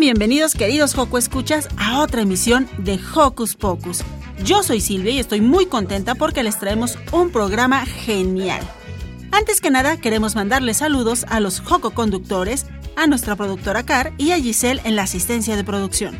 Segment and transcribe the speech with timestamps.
[0.00, 4.02] Bienvenidos queridos Joco Escuchas a otra emisión de Hocus Pocus.
[4.42, 8.62] Yo soy Silvia y estoy muy contenta porque les traemos un programa genial.
[9.30, 12.64] Antes que nada queremos mandarles saludos a los Joco conductores,
[12.96, 16.16] a nuestra productora Car y a Giselle en la asistencia de producción.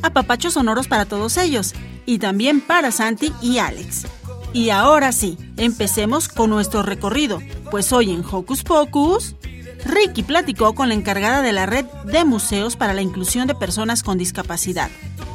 [0.00, 1.74] A papachos sonoros para todos ellos
[2.06, 4.06] y también para Santi y Alex.
[4.54, 9.36] Y ahora sí, empecemos con nuestro recorrido, pues hoy en Hocus Pocus
[9.84, 14.02] Ricky platicó con la encargada de la red de museos para la inclusión de personas
[14.02, 14.90] con discapacidad,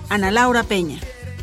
[0.09, 0.99] Ana Laura Peña.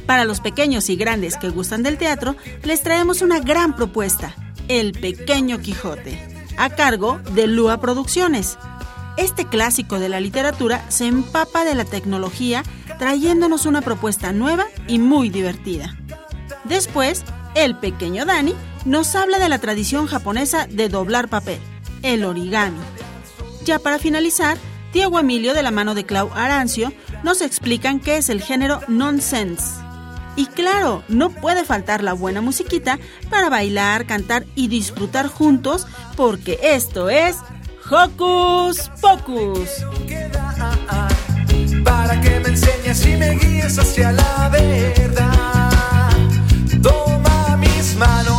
[0.06, 4.34] Para los pequeños y grandes que gustan del teatro, les traemos una gran propuesta,
[4.68, 6.18] El Pequeño Quijote,
[6.56, 8.58] a cargo de Lua Producciones.
[9.16, 12.62] Este clásico de la literatura se empapa de la tecnología,
[12.98, 15.96] trayéndonos una propuesta nueva y muy divertida.
[16.64, 21.60] Después, el pequeño Dani nos habla de la tradición japonesa de doblar papel
[22.04, 22.78] el origami.
[23.64, 24.58] Ya para finalizar,
[24.92, 26.92] Diego Emilio de la mano de Clau Arancio
[27.22, 29.64] nos explican qué es el género nonsense.
[30.36, 32.98] Y claro, no puede faltar la buena musiquita
[33.30, 37.36] para bailar, cantar y disfrutar juntos, porque esto es
[37.90, 39.70] Hocus Pocus.
[41.84, 46.10] Para que me enseñes y me guíes hacia la verdad.
[46.82, 48.33] Toma mis manos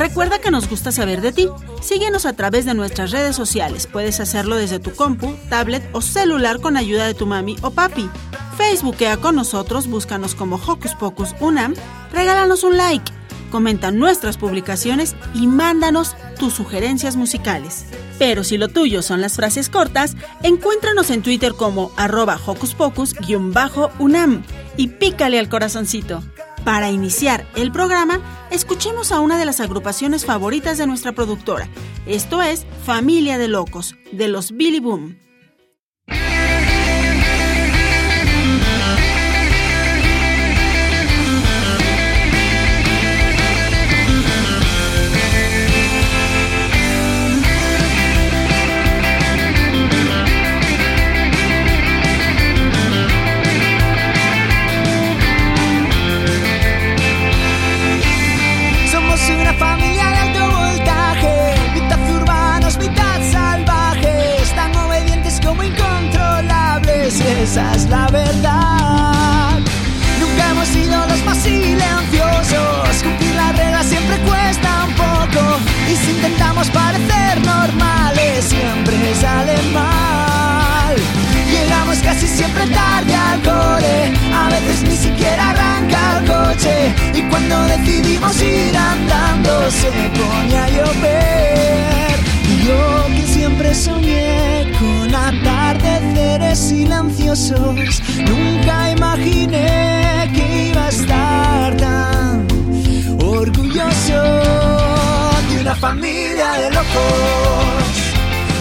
[0.00, 1.50] Recuerda que nos gusta saber de ti.
[1.82, 3.86] Síguenos a través de nuestras redes sociales.
[3.86, 8.08] Puedes hacerlo desde tu compu, tablet o celular con ayuda de tu mami o papi.
[8.56, 11.74] Facebookea con nosotros, búscanos como Hocus Pocus Unam,
[12.14, 13.12] regálanos un like,
[13.50, 17.84] comenta nuestras publicaciones y mándanos tus sugerencias musicales.
[18.18, 24.44] Pero si lo tuyo son las frases cortas, encuéntranos en Twitter como arroba Hocus Pocus-Unam
[24.78, 26.22] y pícale al corazoncito.
[26.64, 31.68] Para iniciar el programa, escuchemos a una de las agrupaciones favoritas de nuestra productora.
[32.06, 35.29] Esto es Familia de Locos, de los Billy Boom.
[88.00, 92.20] Decidimos ir andando, se pone a llover.
[92.48, 102.46] Y yo que siempre soñé con atardeceres silenciosos, nunca imaginé que iba a estar tan
[103.22, 104.22] orgulloso
[105.48, 107.84] de una familia de locos,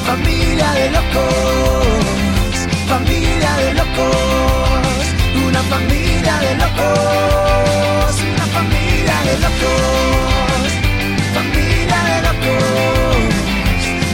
[0.05, 1.87] familia de locos,
[2.87, 8.15] familia de locos, una familia de locos,
[8.59, 10.71] familia de locos,
[11.33, 12.99] familia de locos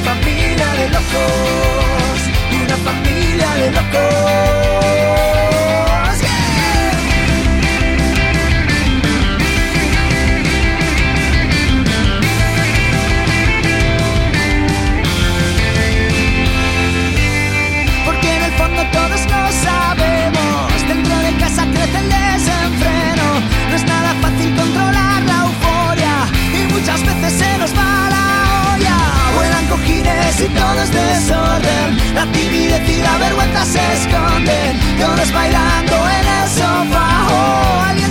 [0.05, 2.19] familia de locos,
[2.63, 5.34] una familia de locos.
[30.35, 36.49] si todo es desorden, la timidez y la vergüenza se esconden, todos bailando en el
[36.49, 37.27] sofá.
[37.31, 38.04] Oh,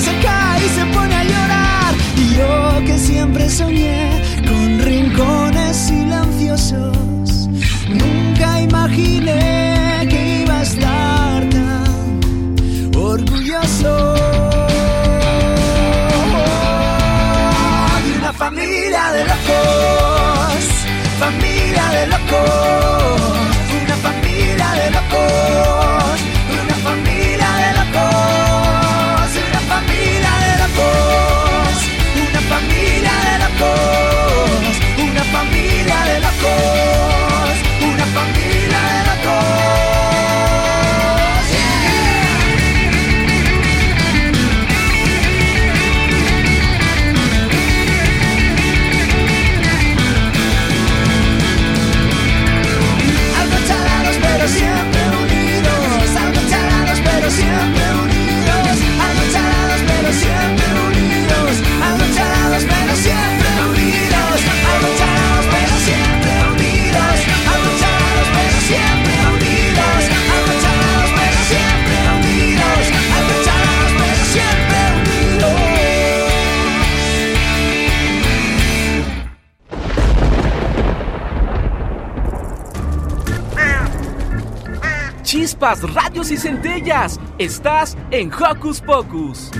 [85.64, 87.18] radios y centellas.
[87.38, 89.50] Estás en Hocus Pocus.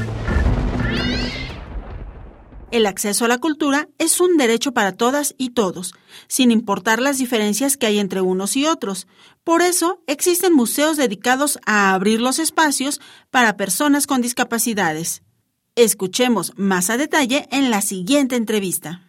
[2.71, 5.95] El acceso a la cultura es un derecho para todas y todos,
[6.27, 9.07] sin importar las diferencias que hay entre unos y otros.
[9.45, 15.23] Por eso existen museos dedicados a abrir los espacios para personas con discapacidades.
[15.75, 19.09] Escuchemos más a detalle en la siguiente entrevista.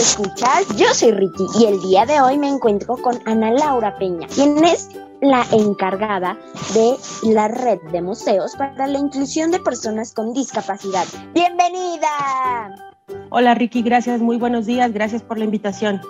[0.00, 0.66] Escuchas.
[0.78, 4.64] Yo soy Ricky y el día de hoy me encuentro con Ana Laura Peña, quien
[4.64, 4.88] es
[5.20, 6.38] la encargada
[6.72, 11.04] de la red de museos para la inclusión de personas con discapacidad.
[11.34, 12.94] ¡Bienvenida!
[13.28, 16.00] Hola Ricky, gracias, muy buenos días, gracias por la invitación.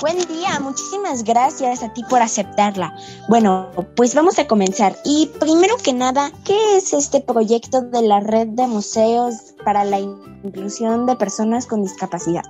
[0.00, 2.96] Buen día, muchísimas gracias a ti por aceptarla.
[3.28, 4.96] Bueno, pues vamos a comenzar.
[5.04, 10.00] Y primero que nada, ¿qué es este proyecto de la red de museos para la
[10.00, 12.42] inclusión de personas con discapacidad?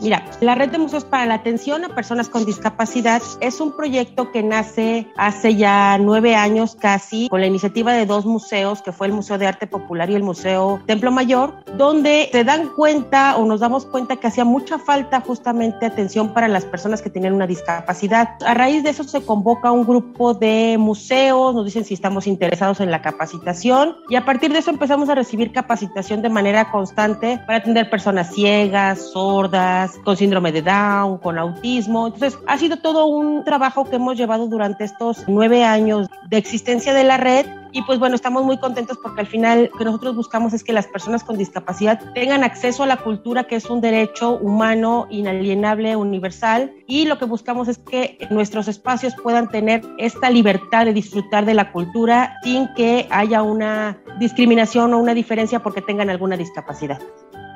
[0.00, 4.32] Mira, la Red de Museos para la Atención a Personas con Discapacidad es un proyecto
[4.32, 9.06] que nace hace ya nueve años casi con la iniciativa de dos museos, que fue
[9.06, 13.46] el Museo de Arte Popular y el Museo Templo Mayor, donde se dan cuenta o
[13.46, 17.46] nos damos cuenta que hacía mucha falta justamente atención para las personas que tenían una
[17.46, 18.30] discapacidad.
[18.44, 22.80] A raíz de eso se convoca un grupo de museos, nos dicen si estamos interesados
[22.80, 27.40] en la capacitación y a partir de eso empezamos a recibir capacitación de manera constante
[27.46, 32.06] para atender personas ciegas, sordas, con síndrome de Down, con autismo.
[32.06, 36.92] Entonces, ha sido todo un trabajo que hemos llevado durante estos nueve años de existencia
[36.94, 40.14] de la red y pues bueno, estamos muy contentos porque al final lo que nosotros
[40.14, 43.80] buscamos es que las personas con discapacidad tengan acceso a la cultura, que es un
[43.80, 46.72] derecho humano, inalienable, universal.
[46.86, 51.54] Y lo que buscamos es que nuestros espacios puedan tener esta libertad de disfrutar de
[51.54, 57.00] la cultura sin que haya una discriminación o una diferencia porque tengan alguna discapacidad.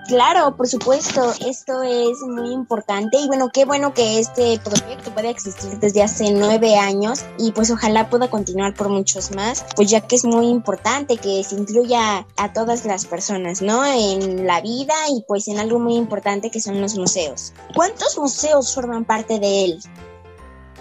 [0.09, 5.29] Claro, por supuesto, esto es muy importante y bueno, qué bueno que este proyecto puede
[5.29, 10.01] existir desde hace nueve años y pues ojalá pueda continuar por muchos más, pues ya
[10.01, 13.85] que es muy importante que se incluya a todas las personas, ¿no?
[13.85, 17.53] En la vida y pues en algo muy importante que son los museos.
[17.75, 19.79] ¿Cuántos museos forman parte de él?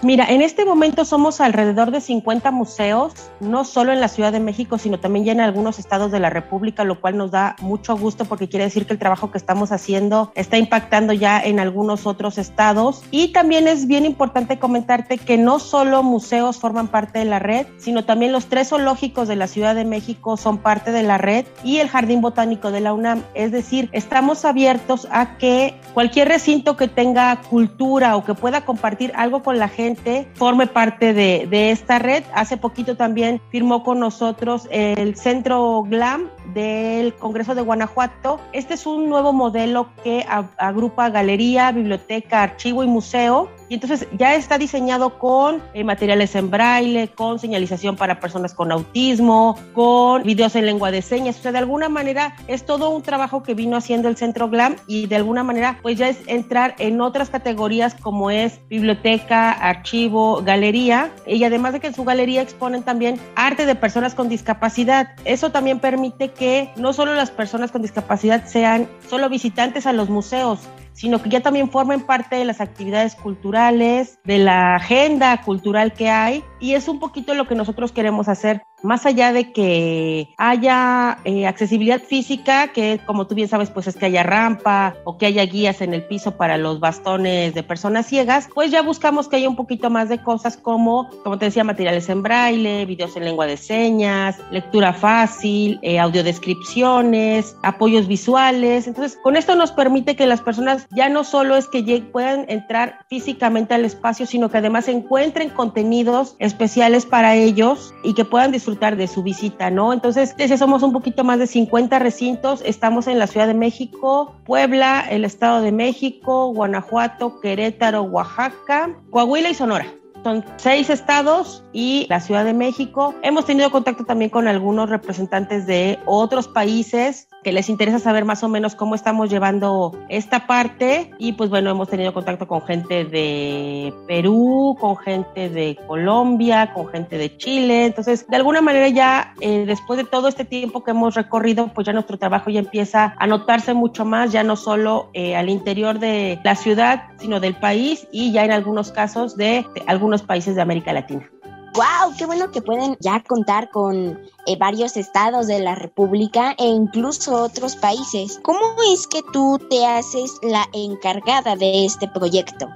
[0.00, 4.38] Mira, en este momento somos alrededor de 50 museos, no solo en la Ciudad de
[4.38, 7.96] México, sino también ya en algunos estados de la República, lo cual nos da mucho
[7.96, 12.06] gusto porque quiere decir que el trabajo que estamos haciendo está impactando ya en algunos
[12.06, 13.02] otros estados.
[13.10, 17.66] Y también es bien importante comentarte que no solo museos forman parte de la red,
[17.78, 21.44] sino también los tres zoológicos de la Ciudad de México son parte de la red
[21.64, 23.24] y el Jardín Botánico de la UNAM.
[23.34, 29.10] Es decir, estamos abiertos a que cualquier recinto que tenga cultura o que pueda compartir
[29.16, 29.87] algo con la gente
[30.34, 32.24] forme parte de, de, esta red.
[32.34, 38.40] Hace poquito también firmó con nosotros el Centro GLAM del Congreso de Guanajuato.
[38.52, 40.24] Este es un nuevo modelo que
[40.56, 43.48] agrupa galería, biblioteca, archivo y museo.
[43.68, 48.72] Y entonces ya está diseñado con eh, materiales en braille, con señalización para personas con
[48.72, 51.38] autismo, con videos en lengua de señas.
[51.38, 54.76] O sea, de alguna manera es todo un trabajo que vino haciendo el Centro GLAM
[54.86, 60.42] y de alguna manera pues ya es entrar en otras categorías como es biblioteca, archivo,
[60.42, 61.12] galería.
[61.26, 65.10] Y además de que en su galería exponen también arte de personas con discapacidad.
[65.24, 70.08] Eso también permite que no solo las personas con discapacidad sean solo visitantes a los
[70.08, 70.60] museos,
[70.92, 76.10] sino que ya también formen parte de las actividades culturales, de la agenda cultural que
[76.10, 81.18] hay, y es un poquito lo que nosotros queremos hacer, más allá de que haya
[81.24, 85.26] eh, accesibilidad física, que como tú bien sabes, pues es que haya rampa o que
[85.26, 89.36] haya guías en el piso para los bastones de personas ciegas, pues ya buscamos que
[89.36, 93.24] haya un poquito más de cosas como, como te decía, materiales en braille, videos en
[93.24, 98.86] lengua de señas, lectura fácil, eh, audiodescripciones, apoyos visuales.
[98.86, 103.00] Entonces, con esto nos permite que las personas ya no solo es que puedan entrar
[103.08, 108.96] físicamente al espacio, sino que además encuentren contenidos especiales para ellos y que puedan disfrutar
[108.96, 109.92] de su visita, ¿no?
[109.92, 114.34] Entonces, si somos un poquito más de 50 recintos, estamos en la Ciudad de México,
[114.44, 119.86] Puebla, el Estado de México, Guanajuato, Querétaro, Oaxaca, Coahuila y Sonora.
[120.24, 123.14] Son seis estados y la Ciudad de México.
[123.22, 128.48] Hemos tenido contacto también con algunos representantes de otros países les interesa saber más o
[128.48, 133.92] menos cómo estamos llevando esta parte y pues bueno, hemos tenido contacto con gente de
[134.06, 139.64] Perú, con gente de Colombia, con gente de Chile, entonces de alguna manera ya eh,
[139.66, 143.26] después de todo este tiempo que hemos recorrido, pues ya nuestro trabajo ya empieza a
[143.26, 148.08] notarse mucho más, ya no solo eh, al interior de la ciudad, sino del país
[148.12, 151.30] y ya en algunos casos de algunos países de América Latina.
[151.78, 152.12] ¡Wow!
[152.18, 157.40] Qué bueno que pueden ya contar con eh, varios estados de la República e incluso
[157.40, 158.40] otros países.
[158.42, 158.58] ¿Cómo
[158.92, 162.66] es que tú te haces la encargada de este proyecto?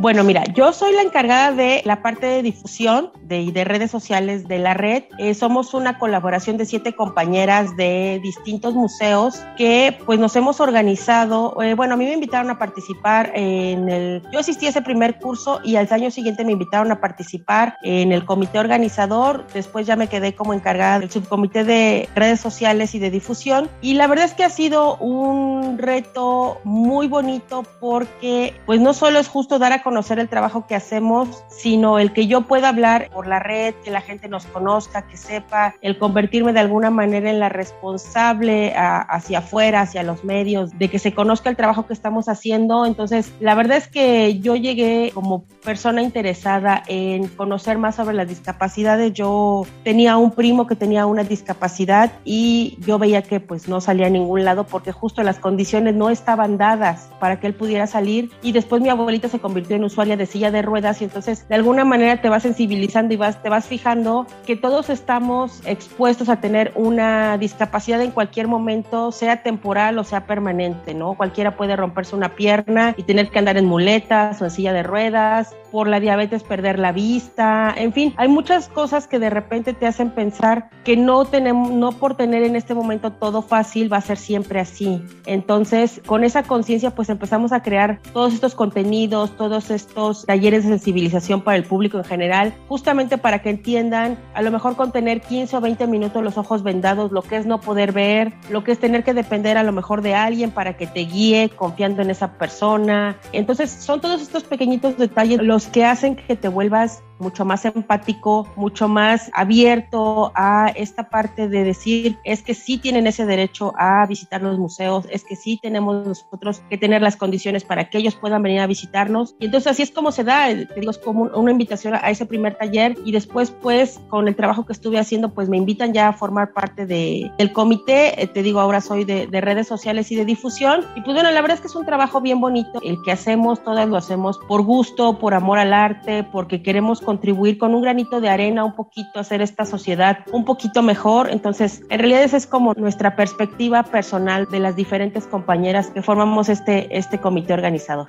[0.00, 4.46] Bueno, mira, yo soy la encargada de la parte de difusión de, de redes sociales
[4.46, 5.02] de la red.
[5.18, 11.60] Eh, somos una colaboración de siete compañeras de distintos museos que pues nos hemos organizado.
[11.60, 14.22] Eh, bueno, a mí me invitaron a participar en el...
[14.32, 18.12] Yo asistí a ese primer curso y al año siguiente me invitaron a participar en
[18.12, 19.48] el comité organizador.
[19.52, 23.68] Después ya me quedé como encargada del subcomité de redes sociales y de difusión.
[23.80, 29.18] Y la verdad es que ha sido un reto muy bonito porque pues no solo
[29.18, 33.08] es justo dar a conocer el trabajo que hacemos, sino el que yo pueda hablar
[33.10, 37.30] por la red, que la gente nos conozca, que sepa, el convertirme de alguna manera
[37.30, 41.94] en la responsable hacia afuera, hacia los medios, de que se conozca el trabajo que
[41.94, 42.84] estamos haciendo.
[42.84, 48.28] Entonces, la verdad es que yo llegué como persona interesada en conocer más sobre las
[48.28, 49.14] discapacidades.
[49.14, 54.08] Yo tenía un primo que tenía una discapacidad y yo veía que pues no salía
[54.08, 58.30] a ningún lado porque justo las condiciones no estaban dadas para que él pudiera salir
[58.42, 61.54] y después mi abuelita se convirtió en usuaria de silla de ruedas y entonces de
[61.54, 66.40] alguna manera te vas sensibilizando y vas, te vas fijando que todos estamos expuestos a
[66.40, 71.14] tener una discapacidad en cualquier momento, sea temporal o sea permanente, ¿no?
[71.14, 74.82] Cualquiera puede romperse una pierna y tener que andar en muletas o en silla de
[74.82, 79.74] ruedas, por la diabetes perder la vista, en fin, hay muchas cosas que de repente
[79.74, 83.98] te hacen pensar que no tenemos, no por tener en este momento todo fácil va
[83.98, 85.02] a ser siempre así.
[85.26, 89.36] Entonces, con esa conciencia pues empezamos a crear todos estos contenidos,
[89.70, 94.50] estos talleres de sensibilización para el público en general, justamente para que entiendan, a lo
[94.50, 97.92] mejor con tener 15 o 20 minutos los ojos vendados, lo que es no poder
[97.92, 101.00] ver, lo que es tener que depender a lo mejor de alguien para que te
[101.00, 103.16] guíe confiando en esa persona.
[103.32, 108.48] Entonces, son todos estos pequeñitos detalles los que hacen que te vuelvas mucho más empático,
[108.56, 114.06] mucho más abierto a esta parte de decir, es que sí tienen ese derecho a
[114.06, 118.14] visitar los museos, es que sí tenemos nosotros que tener las condiciones para que ellos
[118.14, 119.34] puedan venir a visitarnos.
[119.38, 122.26] Y entonces así es como se da, te digo, es como una invitación a ese
[122.26, 126.08] primer taller y después pues con el trabajo que estuve haciendo pues me invitan ya
[126.08, 130.10] a formar parte de, del comité, eh, te digo, ahora soy de, de redes sociales
[130.12, 130.84] y de difusión.
[130.96, 133.62] Y pues bueno, la verdad es que es un trabajo bien bonito, el que hacemos,
[133.62, 138.20] todas lo hacemos por gusto, por amor al arte, porque queremos contribuir con un granito
[138.20, 141.30] de arena un poquito hacer esta sociedad un poquito mejor.
[141.30, 146.50] Entonces, en realidad esa es como nuestra perspectiva personal de las diferentes compañeras que formamos
[146.50, 148.08] este, este comité organizador.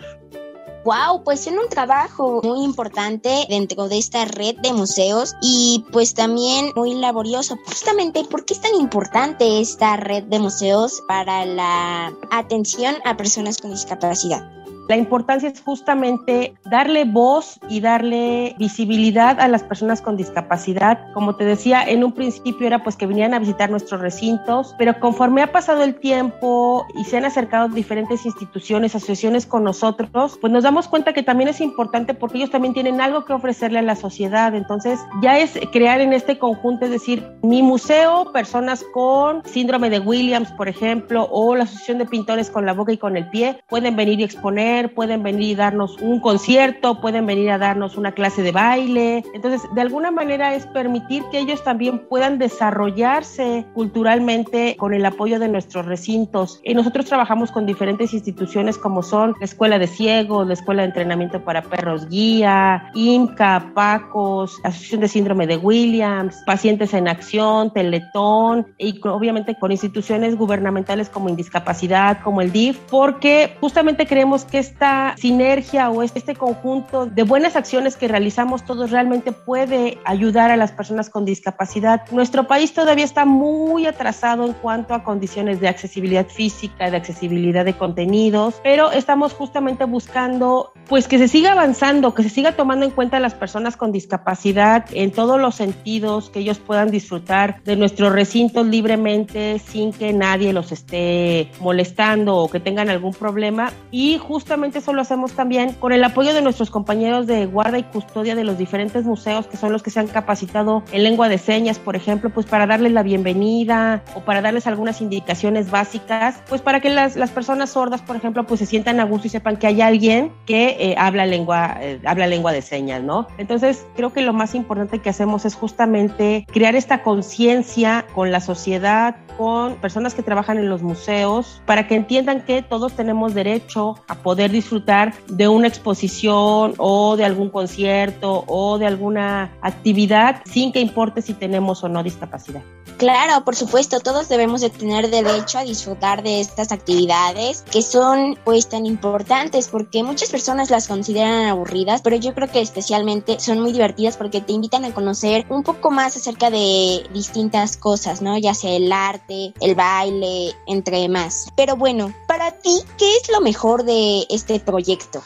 [0.84, 6.13] Wow, pues es un trabajo muy importante dentro de esta red de museos y pues
[6.13, 7.58] también muy laborioso.
[7.68, 13.60] Justamente, ¿por qué es tan importante esta red de museos para la atención a personas
[13.60, 14.59] con discapacidad?
[14.89, 21.13] La importancia es justamente darle voz y darle visibilidad a las personas con discapacidad.
[21.13, 25.00] Como te decía, en un principio era pues que vinieran a visitar nuestros recintos, pero
[25.00, 30.51] conforme ha pasado el tiempo y se han acercado diferentes instituciones, asociaciones con nosotros, pues
[30.51, 33.84] nos damos cuenta que también es importante porque ellos también tienen algo que ofrecerle a
[33.84, 34.55] la sociedad.
[34.55, 40.00] Entonces ya es crear en este conjunto, es decir, mi museo, personas con síndrome de
[40.00, 43.62] Williams, por ejemplo, o la Asociación de Pintores con la Boca y con el Pie,
[43.69, 48.13] pueden venir y exponer pueden venir y darnos un concierto, pueden venir a darnos una
[48.13, 49.25] clase de baile.
[49.33, 55.39] Entonces, de alguna manera es permitir que ellos también puedan desarrollarse culturalmente con el apoyo
[55.39, 56.62] de nuestros recintos.
[56.63, 60.89] Y nosotros trabajamos con diferentes instituciones como son la Escuela de Ciegos, la Escuela de
[60.89, 68.67] Entrenamiento para Perros Guía, IMCA, PACOS, Asociación de Síndrome de Williams, Pacientes en Acción, Teletón
[68.77, 74.68] y obviamente con instituciones gubernamentales como Indiscapacidad, como el DIF, porque justamente creemos que es
[74.69, 80.57] esta sinergia o este conjunto de buenas acciones que realizamos todos realmente puede ayudar a
[80.57, 82.03] las personas con discapacidad.
[82.11, 87.65] Nuestro país todavía está muy atrasado en cuanto a condiciones de accesibilidad física, de accesibilidad
[87.65, 92.85] de contenidos, pero estamos justamente buscando pues que se siga avanzando, que se siga tomando
[92.85, 97.61] en cuenta a las personas con discapacidad en todos los sentidos, que ellos puedan disfrutar
[97.63, 103.71] de nuestros recintos libremente sin que nadie los esté molestando o que tengan algún problema
[103.91, 107.80] y justamente justamente eso lo hacemos también con el apoyo de nuestros compañeros de guarda
[107.80, 111.30] y custodia de los diferentes museos, que son los que se han capacitado en lengua
[111.30, 116.44] de señas, por ejemplo, pues para darles la bienvenida o para darles algunas indicaciones básicas,
[116.50, 119.30] pues para que las, las personas sordas, por ejemplo, pues se sientan a gusto y
[119.30, 123.28] sepan que hay alguien que eh, habla, lengua, eh, habla lengua de señas, ¿no?
[123.38, 128.42] Entonces, creo que lo más importante que hacemos es justamente crear esta conciencia con la
[128.42, 133.96] sociedad, con personas que trabajan en los museos, para que entiendan que todos tenemos derecho
[134.10, 140.72] a poder disfrutar de una exposición o de algún concierto o de alguna actividad sin
[140.72, 142.62] que importe si tenemos o no discapacidad.
[143.00, 148.38] Claro, por supuesto, todos debemos de tener derecho a disfrutar de estas actividades que son
[148.43, 153.62] pues tan importantes porque muchas personas las consideran aburridas, pero yo creo que especialmente son
[153.62, 158.38] muy divertidas porque te invitan a conocer un poco más acerca de distintas cosas, ¿no?
[158.38, 161.47] Ya sea el arte, el baile, entre más.
[161.56, 165.22] Pero bueno, para ti, ¿qué es lo mejor de este proyecto?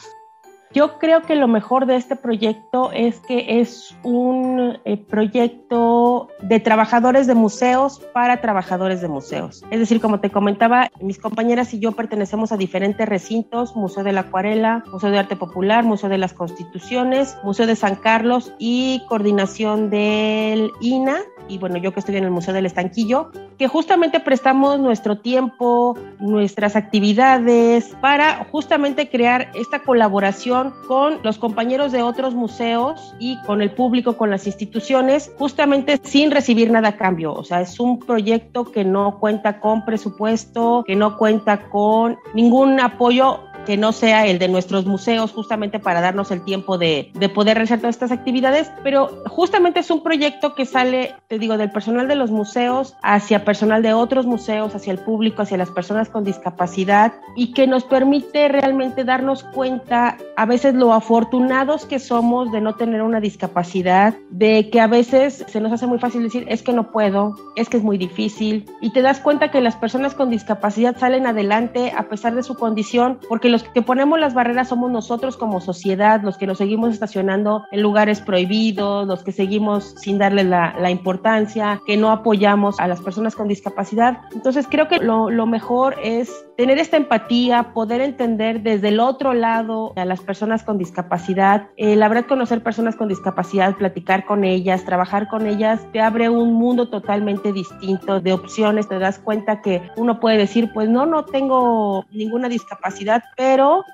[0.74, 6.58] Yo creo que lo mejor de este proyecto es que es un eh, proyecto de
[6.58, 9.62] trabajadores de museos para trabajadores de museos.
[9.70, 14.12] Es decir, como te comentaba, mis compañeras y yo pertenecemos a diferentes recintos, Museo de
[14.12, 19.00] la Acuarela, Museo de Arte Popular, Museo de las Constituciones, Museo de San Carlos y
[19.08, 24.20] coordinación del INA y bueno, yo que estoy en el Museo del Estanquillo, que justamente
[24.20, 32.34] prestamos nuestro tiempo, nuestras actividades para justamente crear esta colaboración con los compañeros de otros
[32.34, 37.32] museos y con el público, con las instituciones, justamente sin recibir nada a cambio.
[37.32, 42.80] O sea, es un proyecto que no cuenta con presupuesto, que no cuenta con ningún
[42.80, 47.28] apoyo que no sea el de nuestros museos, justamente para darnos el tiempo de, de,
[47.28, 51.70] poder realizar todas estas actividades, pero justamente es un proyecto que sale, te digo, del
[51.70, 56.08] personal de los museos hacia personal de otros museos, hacia el público, hacia las personas
[56.08, 62.52] con discapacidad y que nos permite realmente darnos cuenta a veces lo afortunados que somos
[62.52, 66.44] de no tener una discapacidad, de que a veces se nos hace muy fácil decir,
[66.48, 69.76] es que no puedo, es que es muy difícil, y te das cuenta que las
[69.76, 74.34] personas con discapacidad salen adelante a pesar de su condición, porque los que ponemos las
[74.34, 79.30] barreras somos nosotros como sociedad, los que nos seguimos estacionando en lugares prohibidos, los que
[79.30, 84.22] seguimos sin darle la, la importancia, que no apoyamos a las personas con discapacidad.
[84.32, 89.34] Entonces creo que lo, lo mejor es tener esta empatía, poder entender desde el otro
[89.34, 91.68] lado a las personas con discapacidad.
[91.76, 96.28] Eh, la verdad, conocer personas con discapacidad, platicar con ellas, trabajar con ellas, te abre
[96.28, 98.88] un mundo totalmente distinto de opciones.
[98.88, 103.43] Te das cuenta que uno puede decir, pues no, no tengo ninguna discapacidad, pero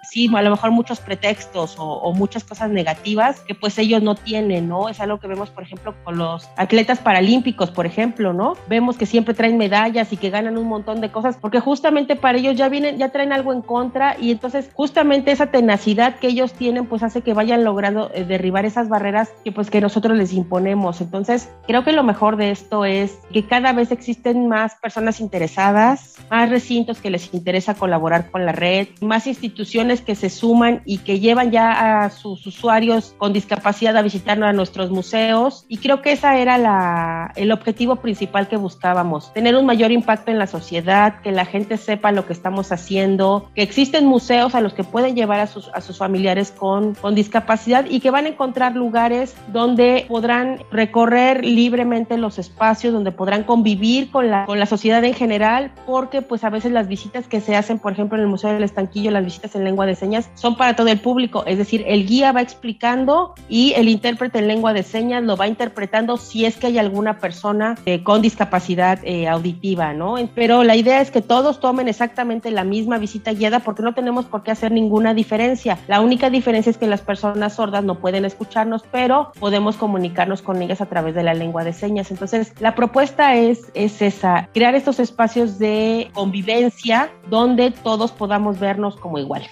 [0.03, 4.15] sí, a lo mejor muchos pretextos o, o muchas cosas negativas que pues ellos no
[4.15, 4.89] tienen, ¿no?
[4.89, 8.55] Es algo que vemos, por ejemplo, con los atletas paralímpicos, por ejemplo, ¿no?
[8.69, 12.39] Vemos que siempre traen medallas y que ganan un montón de cosas porque justamente para
[12.39, 16.53] ellos ya vienen, ya traen algo en contra y entonces justamente esa tenacidad que ellos
[16.53, 20.33] tienen pues hace que vayan logrando eh, derribar esas barreras que pues que nosotros les
[20.33, 21.01] imponemos.
[21.01, 26.17] Entonces creo que lo mejor de esto es que cada vez existen más personas interesadas,
[26.31, 30.99] más recintos que les interesa colaborar con la red, más instituciones que se suman y
[30.99, 35.65] que llevan ya a sus usuarios con discapacidad a visitar a nuestros museos.
[35.69, 40.31] Y creo que esa era la, el objetivo principal que buscábamos, tener un mayor impacto
[40.31, 44.61] en la sociedad, que la gente sepa lo que estamos haciendo, que existen museos a
[44.61, 48.27] los que pueden llevar a sus, a sus familiares con, con discapacidad y que van
[48.27, 54.59] a encontrar lugares donde podrán recorrer libremente los espacios, donde podrán convivir con la, con
[54.59, 58.17] la sociedad en general, porque pues a veces las visitas que se hacen, por ejemplo,
[58.17, 60.99] en el Museo del Estanquillo, las visitas en lengua de señas, son para todo el
[61.01, 65.37] público, es decir, el guía va explicando y el intérprete en lengua de señas lo
[65.37, 70.17] va interpretando si es que hay alguna persona eh, con discapacidad eh, auditiva, ¿no?
[70.35, 74.25] Pero la idea es que todos tomen exactamente la misma visita guiada porque no tenemos
[74.25, 75.79] por qué hacer ninguna diferencia.
[75.87, 80.61] La única diferencia es que las personas sordas no pueden escucharnos, pero podemos comunicarnos con
[80.61, 82.11] ellas a través de la lengua de señas.
[82.11, 88.97] Entonces, la propuesta es, es esa, crear estos espacios de convivencia donde todos podamos vernos
[89.11, 89.51] como iguales.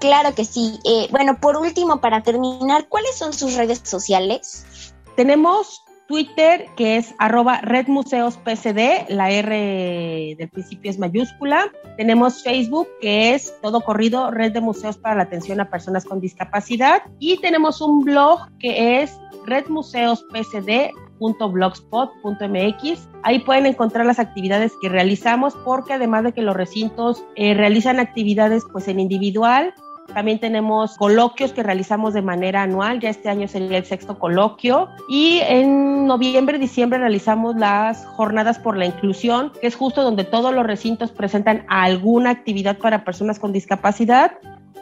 [0.00, 0.78] Claro que sí.
[0.84, 4.94] Eh, bueno, por último, para terminar, ¿cuáles son sus redes sociales?
[5.14, 11.70] Tenemos Twitter, que es arroba Red Museos PSD, la R del principio es mayúscula.
[11.98, 16.20] Tenemos Facebook, que es todo corrido, Red de Museos para la Atención a Personas con
[16.20, 17.02] Discapacidad.
[17.18, 19.12] Y tenemos un blog que es
[21.20, 23.08] redmuseospsd.blogspot.mx.
[23.22, 28.00] Ahí pueden encontrar las actividades que realizamos porque además de que los recintos eh, realizan
[28.00, 29.74] actividades pues en individual,
[30.14, 34.88] también tenemos coloquios que realizamos de manera anual, ya este año sería el sexto coloquio.
[35.08, 40.52] Y en noviembre, diciembre realizamos las jornadas por la inclusión, que es justo donde todos
[40.52, 44.32] los recintos presentan alguna actividad para personas con discapacidad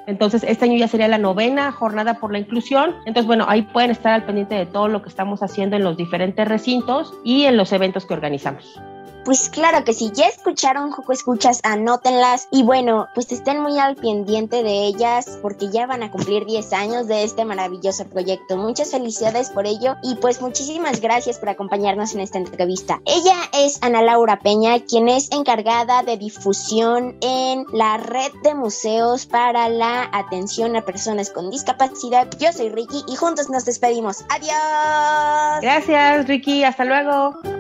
[0.09, 2.95] Entonces, este año ya sería la novena jornada por la inclusión.
[3.05, 5.99] Entonces, bueno, ahí pueden estar al pendiente de todo lo que estamos haciendo en los
[5.99, 8.81] diferentes recintos y en los eventos que organizamos.
[9.29, 13.95] Pues claro que si ya escucharon Joco Escuchas, anótenlas y bueno, pues estén muy al
[13.95, 18.57] pendiente de ellas porque ya van a cumplir 10 años de este maravilloso proyecto.
[18.57, 23.03] Muchas felicidades por ello y pues muchísimas gracias por acompañarnos en esta entrevista.
[23.05, 29.27] Ella es Ana Laura Peña, quien es encargada de difusión en la red de museos
[29.27, 32.31] para la atención a personas con discapacidad.
[32.39, 34.25] Yo soy Ricky y juntos nos despedimos.
[34.31, 35.61] Adiós.
[35.61, 36.65] Gracias, Ricky.
[36.65, 37.58] Hasta luego.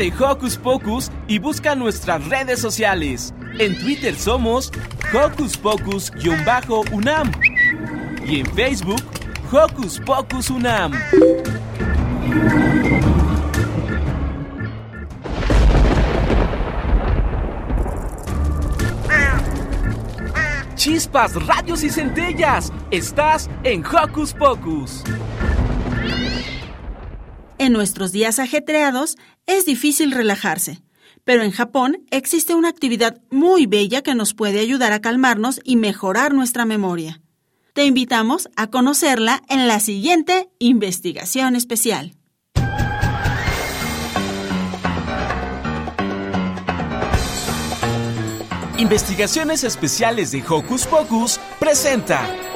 [0.00, 3.34] De Hocus Pocus y busca nuestras redes sociales.
[3.58, 4.72] En Twitter somos
[5.12, 7.30] Hocus Pocus-UNAM
[8.26, 9.02] y en Facebook
[9.52, 10.92] Hocus Pocus UNAM.
[20.76, 22.72] Chispas, radios y centellas.
[22.90, 25.04] Estás en Hocus Pocus.
[27.70, 30.82] En nuestros días ajetreados es difícil relajarse,
[31.22, 35.76] pero en Japón existe una actividad muy bella que nos puede ayudar a calmarnos y
[35.76, 37.22] mejorar nuestra memoria.
[37.72, 42.16] Te invitamos a conocerla en la siguiente investigación especial.
[48.78, 52.49] Investigaciones Especiales de Hocus Pocus presenta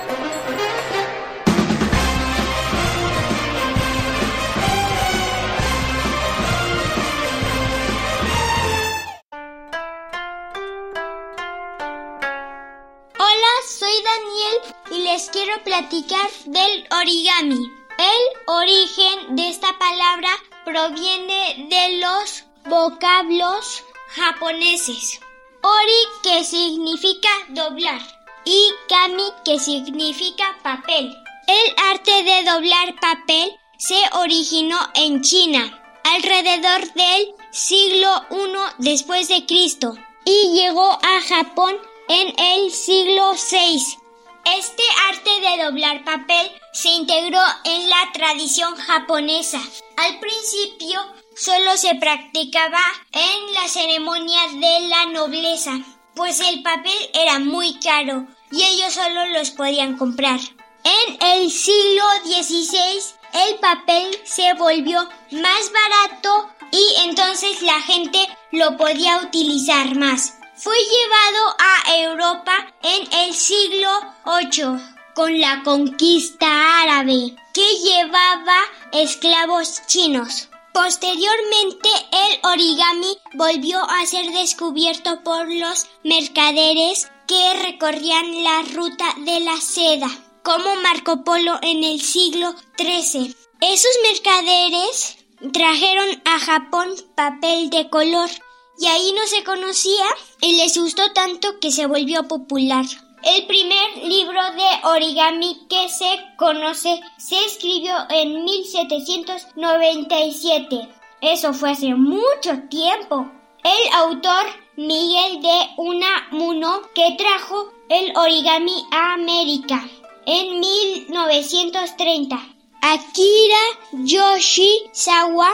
[14.14, 17.70] Daniel y les quiero platicar del origami.
[17.98, 20.28] El origen de esta palabra
[20.64, 25.20] proviene de los vocablos japoneses.
[25.62, 28.00] Ori que significa doblar
[28.44, 31.12] y kami que significa papel.
[31.46, 39.46] El arte de doblar papel se originó en China alrededor del siglo I después de
[39.46, 41.76] Cristo y llegó a Japón
[42.08, 44.03] en el siglo VI.
[44.44, 49.58] Este arte de doblar papel se integró en la tradición japonesa.
[49.96, 51.00] Al principio
[51.34, 52.80] solo se practicaba
[53.12, 55.72] en la ceremonia de la nobleza,
[56.14, 60.40] pues el papel era muy caro y ellos solo los podían comprar.
[60.84, 63.02] En el siglo XVI
[63.32, 68.18] el papel se volvió más barato y entonces la gente
[68.52, 70.34] lo podía utilizar más.
[70.56, 73.88] Fue llevado a Europa en el siglo
[74.24, 74.78] VIII
[75.12, 78.58] con la conquista árabe que llevaba
[78.92, 80.48] esclavos chinos.
[80.72, 89.40] Posteriormente el origami volvió a ser descubierto por los mercaderes que recorrían la ruta de
[89.40, 90.08] la seda,
[90.44, 93.34] como Marco Polo en el siglo XIII.
[93.60, 95.16] Esos mercaderes
[95.52, 98.30] trajeron a Japón papel de color
[98.78, 100.06] y ahí no se conocía
[100.40, 102.86] y les gustó tanto que se volvió popular.
[103.22, 110.88] El primer libro de origami que se conoce se escribió en 1797.
[111.22, 113.30] Eso fue hace mucho tiempo.
[113.62, 114.44] El autor
[114.76, 119.88] Miguel de Unamuno que trajo el origami a América
[120.26, 122.38] en 1930.
[122.82, 125.48] Akira Yoshizawa,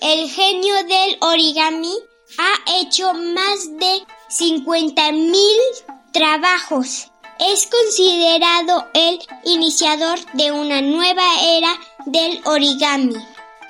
[0.00, 1.94] el genio del origami,
[2.38, 5.36] ha hecho más de 50.000
[6.12, 7.10] trabajos.
[7.38, 13.14] Es considerado el iniciador de una nueva era del origami.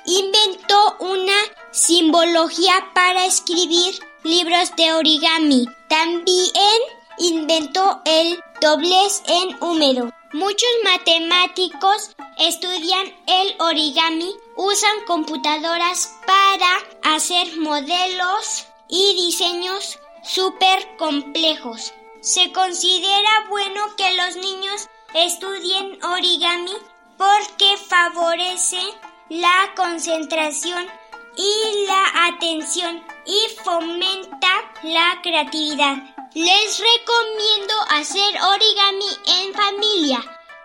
[0.05, 1.37] Inventó una
[1.71, 5.65] simbología para escribir libros de origami.
[5.87, 6.79] También
[7.17, 10.11] inventó el doblez en húmedo.
[10.33, 21.93] Muchos matemáticos estudian el origami, usan computadoras para hacer modelos y diseños súper complejos.
[22.21, 26.73] Se considera bueno que los niños estudien origami
[27.17, 28.81] porque favorece
[29.29, 30.87] la concentración
[31.35, 34.49] y la atención y fomenta
[34.83, 35.97] la creatividad.
[36.33, 40.19] Les recomiendo hacer origami en familia.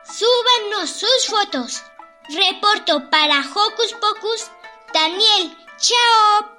[0.05, 1.83] Súbanos sus fotos.
[2.31, 4.51] Reporto para Hocus Pocus,
[4.93, 5.57] Daniel.
[5.79, 6.59] ¡Chao!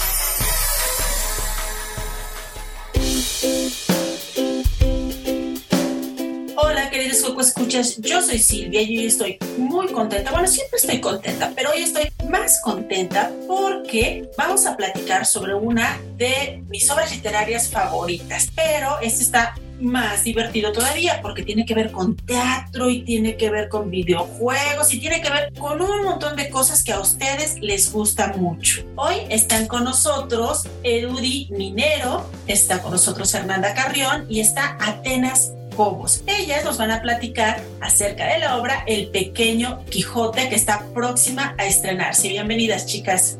[7.41, 11.81] Escuchas, yo soy Silvia y hoy estoy muy contenta, bueno siempre estoy contenta, pero hoy
[11.81, 18.99] estoy más contenta porque vamos a platicar sobre una de mis obras literarias favoritas, pero
[19.01, 23.69] este está más divertido todavía porque tiene que ver con teatro y tiene que ver
[23.69, 27.91] con videojuegos y tiene que ver con un montón de cosas que a ustedes les
[27.91, 28.83] gusta mucho.
[28.95, 36.23] Hoy están con nosotros Erudi Minero, está con nosotros Hernanda Carrión y está Atenas Cobos.
[36.27, 41.55] Ellas nos van a platicar acerca de la obra El Pequeño Quijote que está próxima
[41.57, 42.29] a estrenarse.
[42.29, 43.37] Bienvenidas chicas.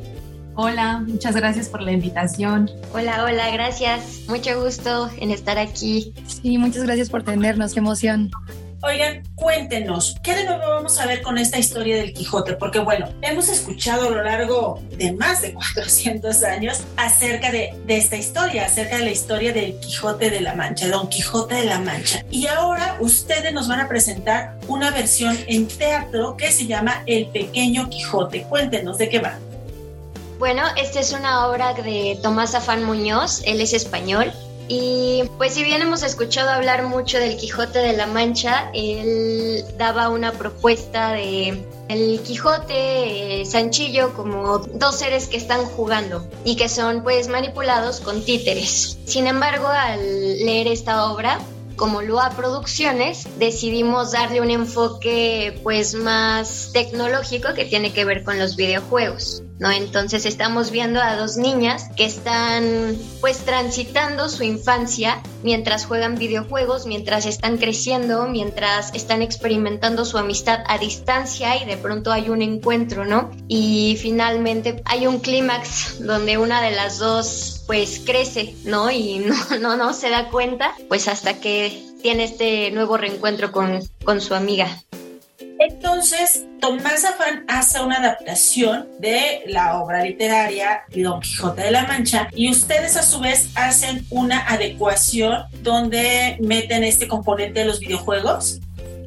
[0.55, 2.69] Hola, muchas gracias por la invitación.
[2.93, 4.23] Hola, hola, gracias.
[4.27, 6.13] Mucho gusto en estar aquí.
[6.27, 8.29] Sí, muchas gracias por tenernos, qué emoción.
[8.83, 12.53] Oigan, cuéntenos, ¿qué de nuevo vamos a ver con esta historia del Quijote?
[12.53, 18.15] Porque bueno, hemos escuchado a lo largo de más de 400 años acerca de, esta
[18.15, 22.25] historia, acerca de la historia del Quijote de la Mancha, Don Quijote de la Mancha.
[22.31, 27.27] Y ahora ustedes nos van a presentar una versión en teatro que se llama El
[27.27, 28.43] Pequeño Quijote.
[28.49, 29.37] Cuéntenos de qué va.
[30.39, 34.33] Bueno, esta es una obra de Tomás Afán Muñoz, él es español.
[34.73, 40.07] Y pues si bien hemos escuchado hablar mucho del Quijote de la Mancha, él daba
[40.07, 46.69] una propuesta de el Quijote, eh, Sanchillo como dos seres que están jugando y que
[46.69, 48.97] son pues manipulados con títeres.
[49.03, 49.99] Sin embargo, al
[50.45, 51.41] leer esta obra,
[51.75, 58.39] como Lua Producciones, decidimos darle un enfoque pues más tecnológico que tiene que ver con
[58.39, 59.43] los videojuegos.
[59.61, 59.69] ¿No?
[59.69, 66.87] Entonces estamos viendo a dos niñas que están pues transitando su infancia mientras juegan videojuegos,
[66.87, 72.41] mientras están creciendo, mientras están experimentando su amistad a distancia y de pronto hay un
[72.41, 73.29] encuentro, ¿no?
[73.47, 78.89] Y finalmente hay un clímax donde una de las dos pues crece, ¿no?
[78.89, 83.79] Y no, no, no se da cuenta, pues hasta que tiene este nuevo reencuentro con,
[84.03, 84.81] con su amiga.
[85.61, 92.29] Entonces, Tomás Afán hace una adaptación de la obra literaria Don Quijote de la Mancha
[92.33, 98.59] y ustedes a su vez hacen una adecuación donde meten este componente de los videojuegos.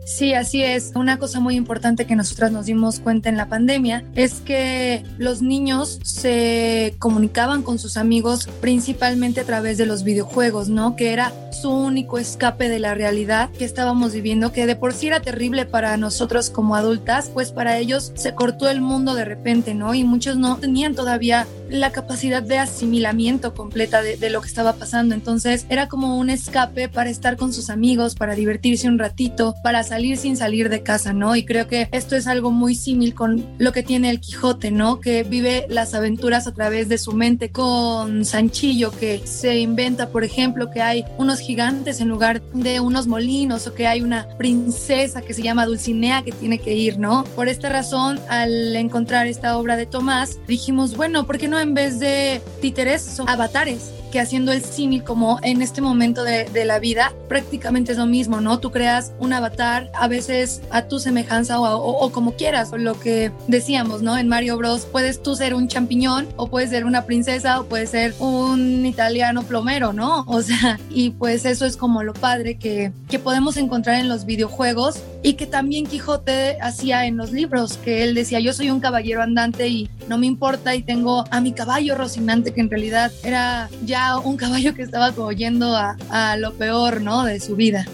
[0.04, 0.92] Sí, así es.
[0.94, 5.40] Una cosa muy importante que nosotras nos dimos cuenta en la pandemia es que los
[5.40, 10.94] niños se comunicaban con sus amigos principalmente a través de los videojuegos, ¿no?
[10.94, 15.06] Que era su único escape de la realidad que estábamos viviendo, que de por sí
[15.06, 19.74] era terrible para nosotros como adultas, pues para ellos se cortó el mundo de repente,
[19.74, 19.94] ¿no?
[19.94, 24.74] Y muchos no tenían todavía la capacidad de asimilamiento completa de, de, lo que estaba
[24.74, 25.14] pasando.
[25.14, 29.82] Entonces era como un escape para estar con sus amigos, para divertirse un ratito, para
[29.82, 31.36] salir sin salir de casa, ¿no?
[31.36, 35.00] Y creo que esto es algo muy símil con lo que tiene el Quijote, ¿no?
[35.00, 40.24] Que vive las aventuras a través de su mente con Sanchillo, que se inventa, por
[40.24, 45.22] ejemplo, que hay unos gigantes en lugar de unos molinos o que hay una princesa
[45.22, 47.24] que se llama Dulcinea que tiene que ir, ¿no?
[47.36, 51.74] Por esta razón, al encontrar esta obra de Tomás, dijimos, bueno, ¿por qué no en
[51.74, 53.92] vez de títeres son avatares?
[54.14, 58.40] Que haciendo el símil como en este momento de, la vida, prácticamente es lo mismo,
[58.40, 58.60] ¿no?
[58.60, 62.78] Tú creas un avatar a veces a tu semejanza o, o, o, como quieras, o
[62.78, 64.16] lo que decíamos, ¿no?
[64.16, 64.86] En Mario Bros.
[64.86, 69.42] puedes tú ser un champiñón o puedes ser una princesa o puedes ser un italiano
[69.42, 70.22] plomero, ¿no?
[70.28, 74.26] O sea, y pues eso es como lo padre que, que podemos encontrar en los
[74.26, 78.78] videojuegos y que también Quijote hacía en los libros, que él decía, yo soy un
[78.78, 83.10] caballero andante y no me importa y tengo a mi caballo Rocinante, que en realidad
[83.24, 87.24] era ya un caballo que estaba como yendo a, a lo peor, ¿no?
[87.24, 87.86] De su vida.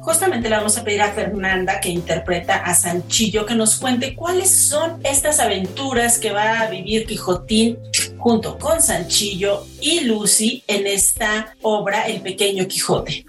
[0.00, 4.50] Justamente le vamos a pedir a Fernanda, que interpreta a Sanchillo, que nos cuente cuáles
[4.50, 7.78] son estas aventuras que va a vivir Quijotín
[8.16, 13.26] junto con Sanchillo y Lucy en esta obra El Pequeño Quijote.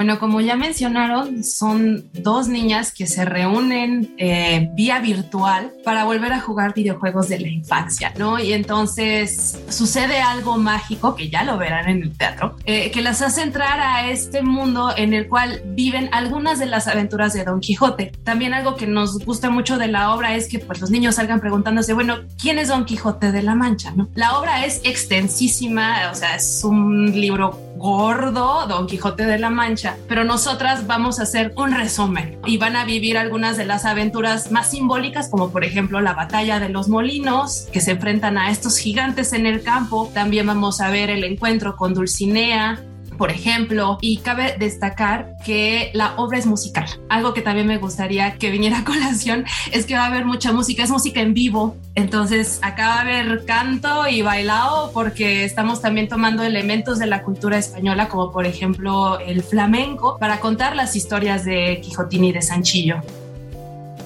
[0.00, 6.32] Bueno, como ya mencionaron, son dos niñas que se reúnen eh, vía virtual para volver
[6.32, 8.38] a jugar videojuegos de la infancia, ¿no?
[8.38, 13.20] Y entonces sucede algo mágico, que ya lo verán en el teatro, eh, que las
[13.20, 17.60] hace entrar a este mundo en el cual viven algunas de las aventuras de Don
[17.60, 18.10] Quijote.
[18.24, 21.40] También algo que nos gusta mucho de la obra es que pues los niños salgan
[21.40, 23.92] preguntándose, bueno, ¿quién es Don Quijote de la Mancha?
[24.14, 27.50] La obra es extensísima, o sea, es un libro
[27.80, 32.76] gordo Don Quijote de la Mancha, pero nosotras vamos a hacer un resumen y van
[32.76, 36.88] a vivir algunas de las aventuras más simbólicas, como por ejemplo la batalla de los
[36.88, 40.10] molinos, que se enfrentan a estos gigantes en el campo.
[40.12, 42.84] También vamos a ver el encuentro con Dulcinea,
[43.20, 46.86] por ejemplo, y cabe destacar que la obra es musical.
[47.10, 50.54] Algo que también me gustaría que viniera a colación es que va a haber mucha
[50.54, 51.76] música, es música en vivo.
[51.94, 57.22] Entonces, acá va a haber canto y bailado porque estamos también tomando elementos de la
[57.22, 62.40] cultura española, como por ejemplo el flamenco, para contar las historias de Quijotín y de
[62.40, 63.02] Sanchillo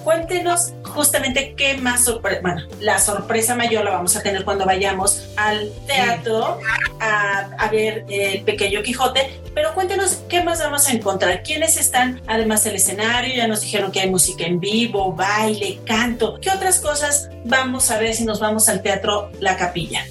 [0.05, 5.25] cuéntenos justamente qué más sorpresa, bueno, la sorpresa mayor la vamos a tener cuando vayamos
[5.35, 6.59] al teatro
[7.01, 12.63] a, ver el Pequeño Quijote, pero cuéntenos qué más vamos a encontrar, quiénes están además
[12.63, 17.29] del escenario, ya nos dijeron que hay música en vivo, baile, canto, qué otras cosas
[17.43, 20.05] vamos a ver si nos vamos al teatro La Capilla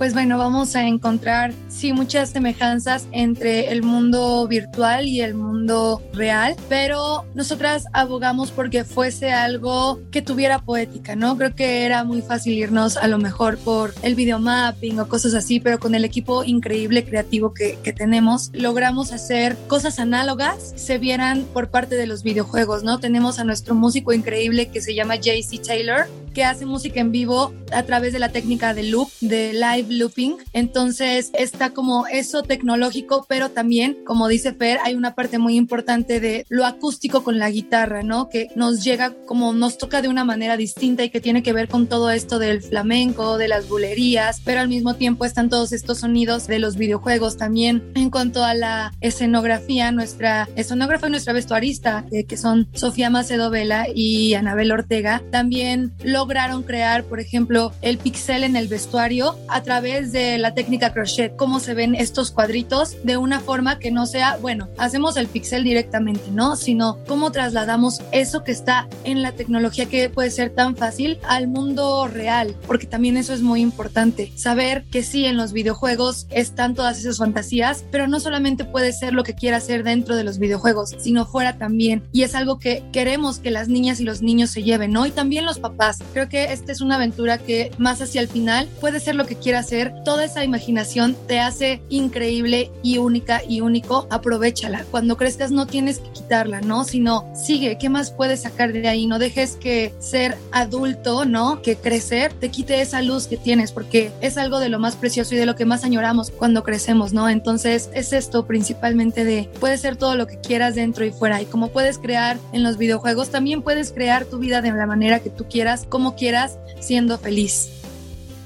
[0.00, 6.00] pues bueno, vamos a encontrar sí muchas semejanzas entre el mundo virtual y el mundo
[6.14, 11.36] real, pero nosotras abogamos porque fuese algo que tuviera poética, ¿no?
[11.36, 15.60] Creo que era muy fácil irnos a lo mejor por el videomapping o cosas así,
[15.60, 21.68] pero con el equipo increíble creativo que, tenemos, logramos hacer cosas análogas se vieran por
[21.68, 23.00] parte de los videojuegos, ¿no?
[23.00, 27.52] Tenemos a nuestro músico increíble que se llama JC Taylor, que hace música en vivo
[27.72, 30.36] a través de la técnica de loop, de live looping.
[30.52, 36.20] Entonces está como eso tecnológico, pero también, como dice Fer, hay una parte muy importante
[36.20, 38.28] de lo acústico con la guitarra, ¿no?
[38.28, 41.68] Que nos llega como nos toca de una manera distinta y que tiene que ver
[41.68, 45.98] con todo esto del flamenco, de las bulerías, pero al mismo tiempo están todos estos
[45.98, 47.90] sonidos de los videojuegos también.
[47.94, 53.50] En cuanto a la escenografía, nuestra escenógrafa y nuestra vestuarista, eh, que son Sofía Macedo
[53.50, 59.62] Vela y Anabel Ortega, también lograron crear, por ejemplo, el pixel en el vestuario a
[59.62, 64.04] través de la técnica crochet, cómo se ven estos cuadritos de una forma que no
[64.04, 66.56] sea, bueno, hacemos el pixel directamente, ¿no?
[66.56, 71.48] Sino cómo trasladamos eso que está en la tecnología que puede ser tan fácil al
[71.48, 76.74] mundo real, porque también eso es muy importante, saber que sí, en los videojuegos están
[76.74, 80.38] todas esas fantasías, pero no solamente puede ser lo que quiera hacer dentro de los
[80.38, 84.50] videojuegos, sino fuera también, y es algo que queremos que las niñas y los niños
[84.50, 85.06] se lleven, ¿no?
[85.06, 88.68] Y también los papás, Creo que esta es una aventura que más hacia el final
[88.80, 89.92] puede ser lo que quiera hacer.
[90.04, 94.06] Toda esa imaginación te hace increíble y única y único.
[94.10, 94.84] Aprovechala.
[94.90, 96.84] Cuando crezcas no tienes que quitarla, ¿no?
[96.84, 97.78] Sino sigue.
[97.78, 99.06] ¿Qué más puedes sacar de ahí?
[99.06, 101.62] No dejes que ser adulto, ¿no?
[101.62, 105.34] Que crecer te quite esa luz que tienes porque es algo de lo más precioso
[105.34, 107.28] y de lo que más añoramos cuando crecemos, ¿no?
[107.28, 111.46] Entonces es esto principalmente de puede ser todo lo que quieras dentro y fuera y
[111.46, 115.30] como puedes crear en los videojuegos también puedes crear tu vida de la manera que
[115.30, 117.68] tú quieras quieras, siendo feliz.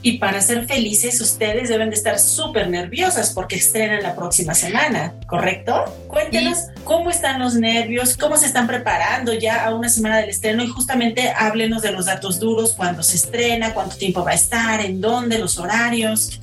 [0.05, 5.15] Y para ser felices, ustedes deben de estar súper nerviosas porque estrenan la próxima semana,
[5.27, 5.83] ¿correcto?
[6.09, 10.63] Cuéntenos cómo están los nervios, cómo se están preparando ya a una semana del estreno
[10.63, 14.85] y justamente háblenos de los datos duros, cuándo se estrena, cuánto tiempo va a estar,
[14.85, 16.39] en dónde, los horarios.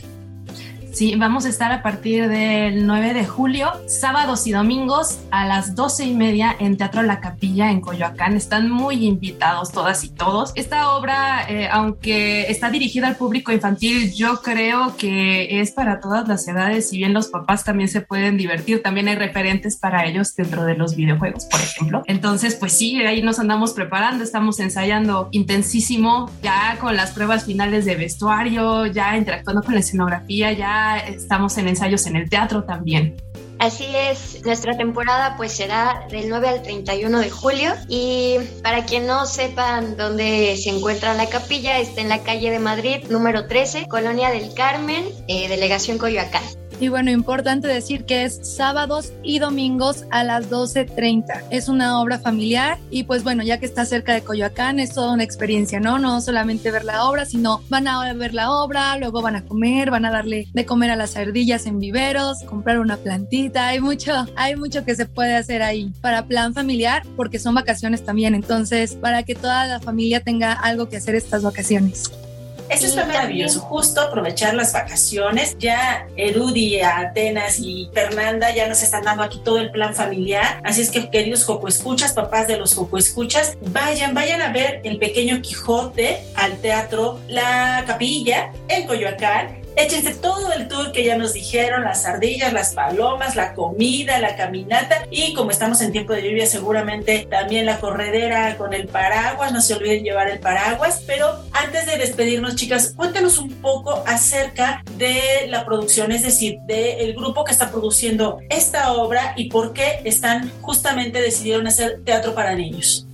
[0.94, 5.74] Sí, vamos a estar a partir del 9 de julio, sábados y domingos a las
[5.74, 8.36] 12 y media en Teatro La Capilla en Coyoacán.
[8.36, 10.52] Están muy invitados todas y todos.
[10.56, 16.28] Esta obra, eh, aunque está dirigida al público infantil, yo creo que es para todas
[16.28, 16.90] las edades.
[16.90, 20.76] Si bien los papás también se pueden divertir, también hay referentes para ellos dentro de
[20.76, 22.04] los videojuegos, por ejemplo.
[22.08, 27.86] Entonces, pues sí, ahí nos andamos preparando, estamos ensayando intensísimo, ya con las pruebas finales
[27.86, 33.16] de vestuario, ya interactuando con la escenografía, ya estamos en ensayos en el teatro también.
[33.60, 39.06] Así es, nuestra temporada pues será del 9 al 31 de julio y para quien
[39.06, 43.88] no sepan dónde se encuentra la capilla, está en la calle de Madrid número 13,
[43.88, 46.42] Colonia del Carmen, eh, Delegación Coyoacán.
[46.82, 51.44] Y bueno, importante decir que es sábados y domingos a las 12.30.
[51.52, 55.14] Es una obra familiar y pues bueno, ya que está cerca de Coyoacán, es toda
[55.14, 56.00] una experiencia, ¿no?
[56.00, 59.92] No solamente ver la obra, sino van a ver la obra, luego van a comer,
[59.92, 63.68] van a darle de comer a las ardillas en viveros, comprar una plantita.
[63.68, 68.04] Hay mucho, hay mucho que se puede hacer ahí para plan familiar porque son vacaciones
[68.04, 68.34] también.
[68.34, 72.12] Entonces, para que toda la familia tenga algo que hacer estas vacaciones.
[72.72, 75.58] Eso está maravilloso, justo aprovechar las vacaciones.
[75.60, 80.62] Ya Erudi, Atenas y Fernanda ya nos están dando aquí todo el plan familiar.
[80.64, 84.80] Así es que, queridos Joco Escuchas, papás de los Joco Escuchas, vayan, vayan a ver
[84.86, 91.18] el pequeño Quijote al teatro La Capilla en Coyoacán Échense todo el tour que ya
[91.18, 96.14] nos dijeron, las ardillas, las palomas, la comida, la caminata y como estamos en tiempo
[96.14, 101.04] de lluvia seguramente también la corredera con el paraguas, no se olviden llevar el paraguas,
[101.08, 107.14] pero antes de despedirnos chicas, cuéntenos un poco acerca de la producción, es decir, del
[107.14, 112.56] grupo que está produciendo esta obra y por qué están justamente decidieron hacer teatro para
[112.56, 113.08] niños.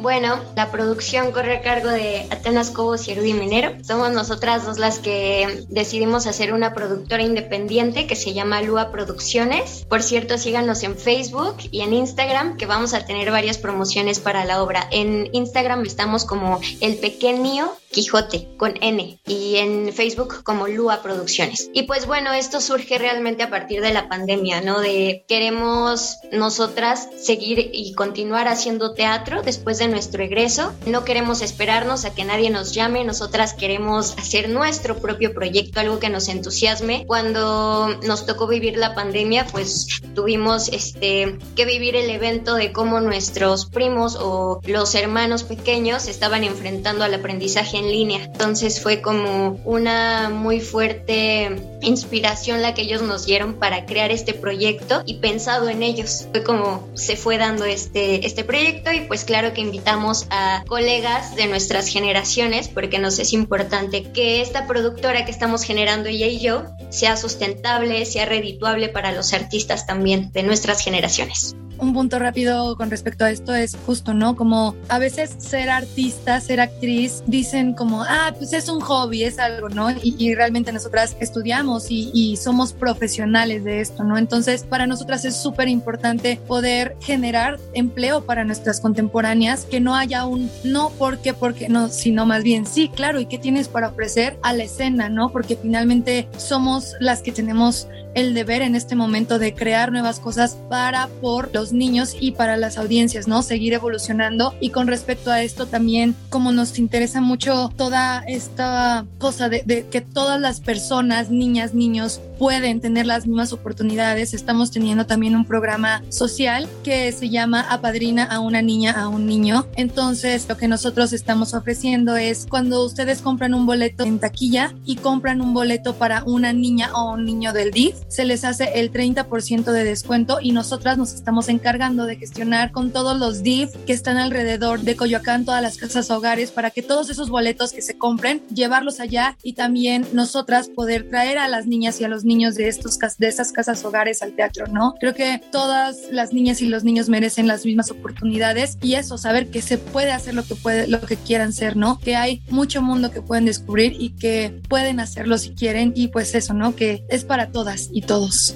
[0.00, 3.72] Bueno, la producción corre a cargo de Atenas Cobos y Rudy Minero.
[3.84, 9.84] Somos nosotras dos las que decidimos hacer una productora independiente que se llama Lua Producciones.
[9.90, 14.46] Por cierto, síganos en Facebook y en Instagram, que vamos a tener varias promociones para
[14.46, 14.88] la obra.
[14.90, 21.70] En Instagram estamos como El Pequeño Quijote con N y en Facebook como Lua Producciones.
[21.72, 24.80] Y pues bueno, esto surge realmente a partir de la pandemia, ¿no?
[24.80, 30.72] De queremos nosotras seguir y continuar haciendo teatro después de nuestro egreso.
[30.86, 35.98] No queremos esperarnos a que nadie nos llame, nosotras queremos hacer nuestro propio proyecto, algo
[35.98, 37.04] que nos entusiasme.
[37.06, 43.00] Cuando nos tocó vivir la pandemia, pues tuvimos este que vivir el evento de cómo
[43.00, 48.24] nuestros primos o los hermanos pequeños estaban enfrentando al aprendizaje línea.
[48.24, 54.34] Entonces fue como una muy fuerte inspiración la que ellos nos dieron para crear este
[54.34, 56.26] proyecto y pensado en ellos.
[56.30, 61.36] Fue como se fue dando este, este proyecto y pues claro que invitamos a colegas
[61.36, 66.40] de nuestras generaciones porque nos es importante que esta productora que estamos generando ella y
[66.40, 72.76] yo sea sustentable, sea redituable para los artistas también de nuestras generaciones un punto rápido
[72.76, 74.36] con respecto a esto es justo, ¿no?
[74.36, 79.38] Como a veces ser artista, ser actriz, dicen como, ah, pues es un hobby, es
[79.38, 79.88] algo, ¿no?
[80.02, 84.16] Y, realmente nosotras estudiamos y, y, somos profesionales de esto, ¿no?
[84.16, 90.24] Entonces, para nosotras es súper importante poder generar empleo para nuestras contemporáneas, que no haya
[90.24, 94.38] un no porque, porque no, sino más bien sí, claro, y qué tienes para ofrecer
[94.42, 95.30] a la escena, ¿no?
[95.30, 100.56] Porque finalmente somos las que tenemos el deber en este momento de crear nuevas cosas
[100.68, 103.42] para, por los niños y para las audiencias, ¿no?
[103.42, 104.54] Seguir evolucionando.
[104.60, 110.00] Y con respecto a esto también, como nos interesa mucho toda esta cosa de, que
[110.00, 116.02] todas las personas, niñas, niños, pueden tener las mismas oportunidades, estamos teniendo también un programa
[116.08, 119.66] social que se llama Apadrina a una niña, a un niño.
[119.76, 124.96] Entonces, lo que nosotros estamos ofreciendo es cuando ustedes compran un boleto en taquilla y
[124.96, 128.92] compran un boleto para una niña o un niño del DIF, se les hace el
[128.92, 133.92] 30% de descuento y nosotras nos estamos encargando de gestionar con todos los DIF que
[133.92, 137.96] están alrededor de Coyoacán, todas las casas hogares, para que todos esos boletos que se
[137.96, 142.54] compren, llevarlos allá y también nosotras poder traer a las niñas y a los niños
[142.54, 144.94] de, estos, de esas casas hogares al teatro, ¿no?
[145.00, 149.50] Creo que todas las niñas y los niños merecen las mismas oportunidades y eso, saber
[149.50, 151.98] que se puede hacer lo que, puede, lo que quieran ser, ¿no?
[151.98, 156.34] Que hay mucho mundo que pueden descubrir y que pueden hacerlo si quieren y pues
[156.34, 156.74] eso, ¿no?
[156.74, 158.54] Que es para todas y todos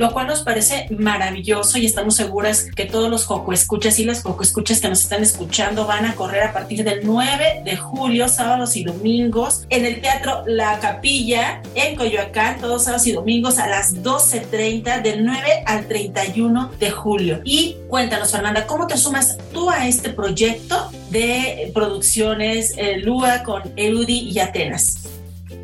[0.00, 4.22] lo cual nos parece maravilloso y estamos seguras que todos los Joco Escuchas y las
[4.22, 8.26] Joco Escuchas que nos están escuchando van a correr a partir del 9 de julio,
[8.28, 13.68] sábados y domingos, en el Teatro La Capilla en Coyoacán, todos sábados y domingos a
[13.68, 17.40] las 12.30 del 9 al 31 de julio.
[17.44, 23.62] Y cuéntanos, Fernanda, ¿cómo te sumas tú a este proyecto de producciones eh, Lua con
[23.76, 25.10] Eudi y Atenas?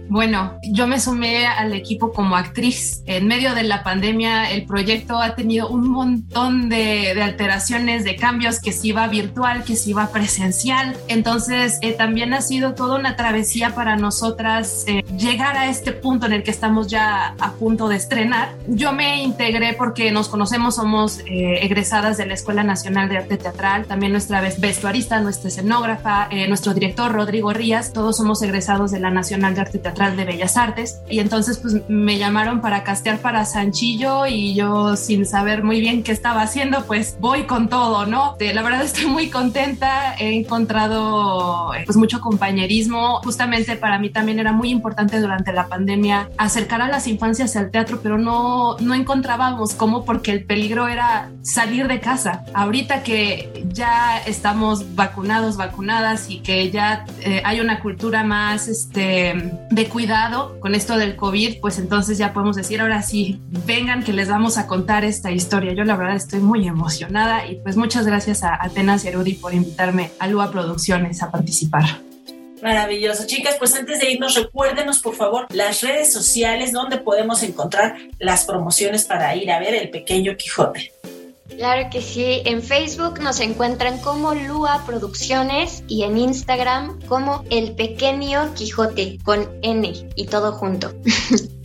[0.08, 3.02] Bueno, yo me sumé al equipo como actriz.
[3.06, 8.60] En medio de la pandemia, el proyecto ha tenido un montón de, alteraciones, de cambios,
[8.60, 10.96] que se iba virtual, que se iba presencial.
[11.08, 16.26] Entonces, eh, también ha sido toda una travesía para nosotras eh, llegar a este punto
[16.26, 18.50] en el que estamos ya a punto de estrenar.
[18.68, 23.38] Yo me integré porque nos conocemos, somos eh, egresadas de la Escuela Nacional de Arte
[23.38, 29.10] Teatral, también nuestra vestuarista, nuestra escenógrafa, nuestro director Rodrigo Rías, todos somos egresados de la
[29.10, 33.46] Nacional de Arte Teatral de Bellas Artes y entonces pues me llamaron para castear para
[33.46, 38.36] Sanchillo y yo sin saber muy bien qué estaba haciendo pues voy con todo, ¿no?
[38.38, 44.52] La verdad estoy muy contenta, he encontrado pues mucho compañerismo, justamente para mí también era
[44.52, 49.74] muy importante durante la pandemia acercar a las infancias al teatro, pero no, no encontrábamos
[49.74, 52.44] cómo porque el peligro era salir de casa.
[52.52, 59.52] Ahorita que ya estamos vacunados, vacunadas y que ya eh, hay una cultura más este,
[59.70, 64.12] de cuidado con esto del COVID, pues entonces ya podemos decir, ahora sí, vengan que
[64.12, 65.72] les vamos a contar esta historia.
[65.72, 69.54] Yo la verdad estoy muy emocionada y pues muchas gracias a Atenas y Erudi por
[69.54, 71.84] invitarme a Lua Producciones a participar.
[72.62, 73.26] Maravilloso.
[73.26, 78.44] Chicas, pues antes de irnos, recuérdenos por favor las redes sociales donde podemos encontrar las
[78.44, 80.92] promociones para ir a ver el pequeño Quijote.
[81.56, 87.72] Claro que sí, en Facebook nos encuentran como Lua Producciones y en Instagram como El
[87.72, 90.92] Pequeño Quijote con N y todo junto.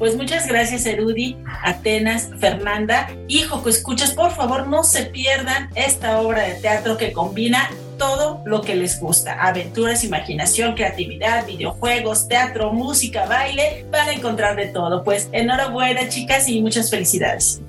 [0.00, 3.10] Pues muchas gracias, Erudi, Atenas, Fernanda.
[3.28, 7.68] Hijo, que escuchas, por favor, no se pierdan esta obra de teatro que combina
[7.98, 9.34] todo lo que les gusta.
[9.34, 13.84] Aventuras, imaginación, creatividad, videojuegos, teatro, música, baile.
[13.90, 15.04] Van a encontrar de todo.
[15.04, 17.60] Pues enhorabuena, chicas, y muchas felicidades.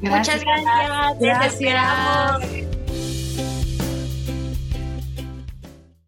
[0.00, 1.18] Muchas gracias.
[1.20, 2.58] Gracias.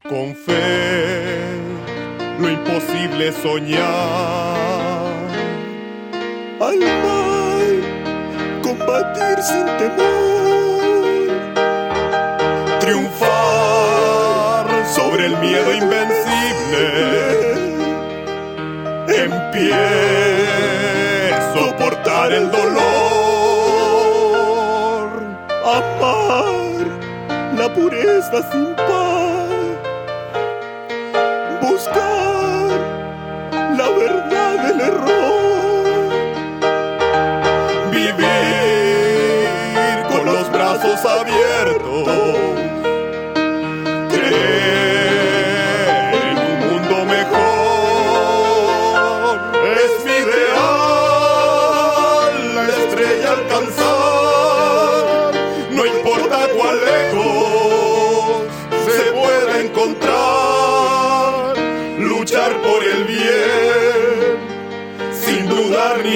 [0.09, 1.57] Con fe,
[2.39, 3.81] lo imposible soñar
[6.61, 7.81] al mal,
[8.63, 11.29] combatir sin temor,
[12.81, 16.85] triunfar sobre el miedo invencible,
[19.09, 19.77] en pie,
[21.55, 22.60] soportar el dolor,
[25.79, 26.87] amar
[27.57, 29.51] la pureza sin paz,
[31.61, 32.71] buscar
[33.77, 35.21] la verdad del error.
[41.05, 42.09] abiertos.
[44.09, 45.15] Creer
[46.31, 47.41] en un mundo mejor
[49.77, 50.60] es mi ideal,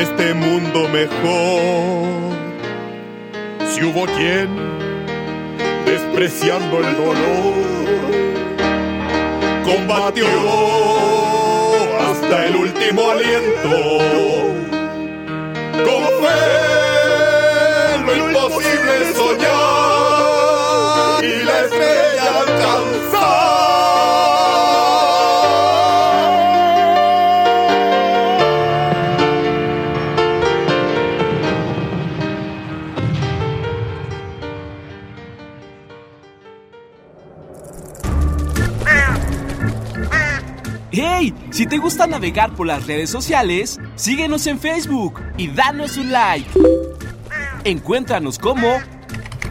[0.00, 2.06] este mundo mejor
[3.68, 4.48] si hubo quien
[5.84, 7.54] despreciando el dolor
[9.64, 10.26] combatió
[12.00, 13.70] hasta el último aliento.
[15.84, 16.38] Como fue
[18.16, 20.44] imposible soñar
[21.24, 22.07] y la estrella
[41.78, 46.50] te gusta navegar por las redes sociales, síguenos en Facebook y danos un like.
[47.62, 48.78] Encuéntranos como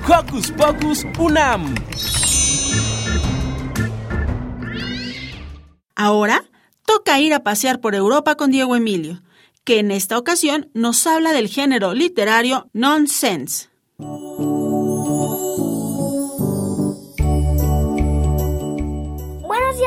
[0.06, 1.74] Hocus Pocus Unam.
[5.96, 6.44] Ahora
[6.86, 9.22] toca ir a pasear por Europa con Diego Emilio,
[9.64, 13.70] que en esta ocasión nos habla del género literario nonsense.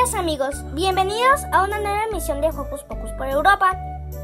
[0.00, 3.76] Días amigos, bienvenidos a una nueva emisión de Hocus Pocus por Europa.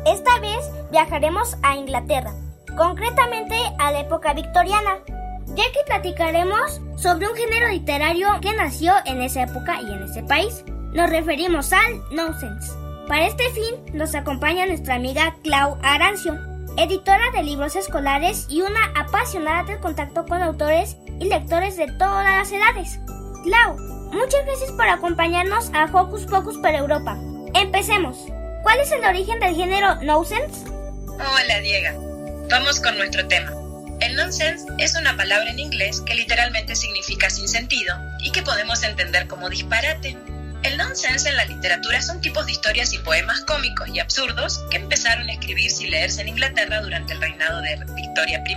[0.07, 2.33] Esta vez viajaremos a Inglaterra
[2.79, 5.01] concretamente a la época victoriana,
[5.49, 10.23] ya que platicaremos sobre un género literario que nació en esa época y en ese
[10.23, 10.65] país.
[10.95, 12.73] Nos referimos al nonsense.
[13.07, 16.39] Para este fin nos acompaña nuestra amiga Clau Arancio,
[16.79, 22.25] editora de libros escolares y una apasionada del contacto con autores y lectores de todas
[22.25, 22.99] las edades.
[23.45, 27.19] Clau, muchas gracias por acompañarnos a Hocus Pocus para Europa.
[27.55, 28.19] Empecemos.
[28.63, 30.67] ¿Cuál es el origen del género nonsense?
[31.07, 32.47] Hola, Diego.
[32.51, 33.53] Vamos con nuestro tema.
[34.01, 38.83] El nonsense es una palabra en inglés que literalmente significa sin sentido y que podemos
[38.83, 40.19] entender como disparate.
[40.63, 44.79] El nonsense en la literatura son tipos de historias y poemas cómicos y absurdos que
[44.79, 48.57] empezaron a escribirse y leerse en Inglaterra durante el reinado de Victoria I.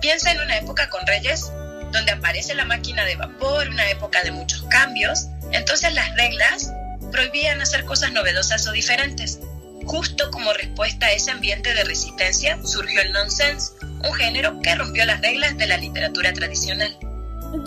[0.00, 1.50] Piensa en una época con reyes
[1.92, 6.72] donde aparece la máquina de vapor, una época de muchos cambios, entonces las reglas
[7.10, 9.40] prohibían hacer cosas novedosas o diferentes.
[9.86, 15.04] Justo como respuesta a ese ambiente de resistencia surgió el nonsense, un género que rompió
[15.04, 16.96] las reglas de la literatura tradicional.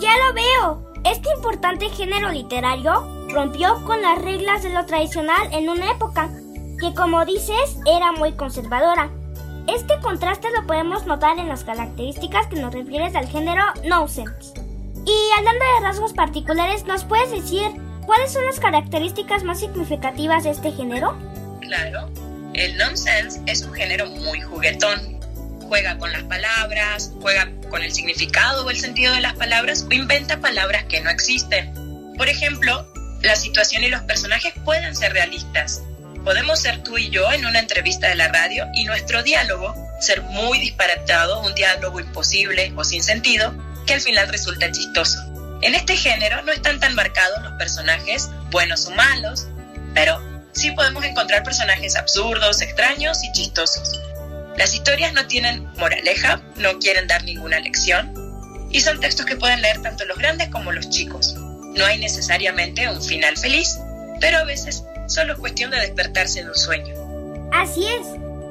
[0.00, 0.92] Ya lo veo.
[1.04, 6.30] Este importante género literario rompió con las reglas de lo tradicional en una época
[6.80, 9.10] que, como dices, era muy conservadora.
[9.66, 14.52] Este contraste lo podemos notar en las características que nos refieres al género nonsense.
[15.06, 17.70] Y hablando de rasgos particulares, ¿nos puedes decir
[18.06, 21.18] cuáles son las características más significativas de este género?
[21.62, 22.10] Claro,
[22.52, 25.14] el nonsense es un género muy juguetón.
[25.66, 29.94] juega con las palabras, juega con el significado o el sentido de las palabras o
[29.94, 31.72] inventa palabras que no existen.
[32.18, 32.86] Por ejemplo,
[33.22, 35.82] la situación y los personajes pueden ser realistas.
[36.24, 40.22] Podemos ser tú y yo en una entrevista de la radio y nuestro diálogo ser
[40.22, 43.54] muy disparatado, un diálogo imposible o sin sentido,
[43.86, 45.18] que al final resulta chistoso.
[45.60, 49.46] En este género no están tan marcados los personajes buenos o malos,
[49.94, 50.18] pero
[50.52, 54.00] sí podemos encontrar personajes absurdos, extraños y chistosos.
[54.56, 58.14] Las historias no tienen moraleja, no quieren dar ninguna lección
[58.70, 61.34] y son textos que pueden leer tanto los grandes como los chicos.
[61.34, 63.78] No hay necesariamente un final feliz,
[64.20, 66.94] pero a veces solo es cuestión de despertarse de un sueño.
[67.52, 68.06] Así es.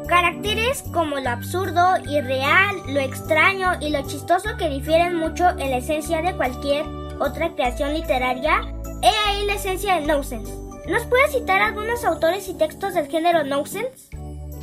[0.07, 5.77] Caracteres como lo absurdo, irreal, lo extraño y lo chistoso que difieren mucho en la
[5.77, 6.85] esencia de cualquier
[7.19, 8.61] otra creación literaria,
[9.01, 10.51] he ahí la esencia del nonsense.
[10.87, 13.89] ¿Nos puedes citar algunos autores y textos del género nonsense?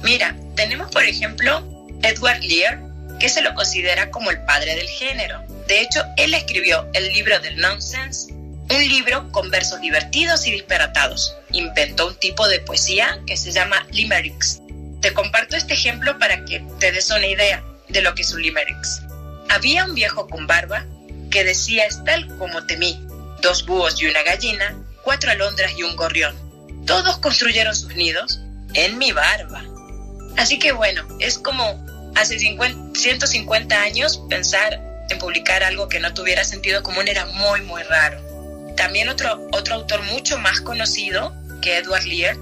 [0.03, 1.63] Mira, tenemos por ejemplo
[2.03, 2.81] Edward Lear,
[3.19, 5.43] que se lo considera como el padre del género.
[5.67, 8.35] De hecho, él escribió el libro del nonsense,
[8.77, 11.37] un libro con versos divertidos y disparatados.
[11.53, 14.61] Inventó un tipo de poesía que se llama limericks.
[15.01, 18.43] Te comparto este ejemplo para que te des una idea de lo que es un
[18.43, 19.03] limericks.
[19.49, 20.87] Había un viejo con barba
[21.31, 23.05] que decía es tal como temí,
[23.43, 26.37] dos búhos y una gallina, cuatro alondras y un gorrión.
[26.87, 28.41] Todos construyeron sus nidos
[28.75, 29.65] en mi barba.
[30.37, 36.45] Así que bueno, es como hace 150 años pensar en publicar algo que no tuviera
[36.45, 38.30] sentido común era muy muy raro.
[38.81, 42.35] También otro, otro autor mucho más conocido que Edward Lear,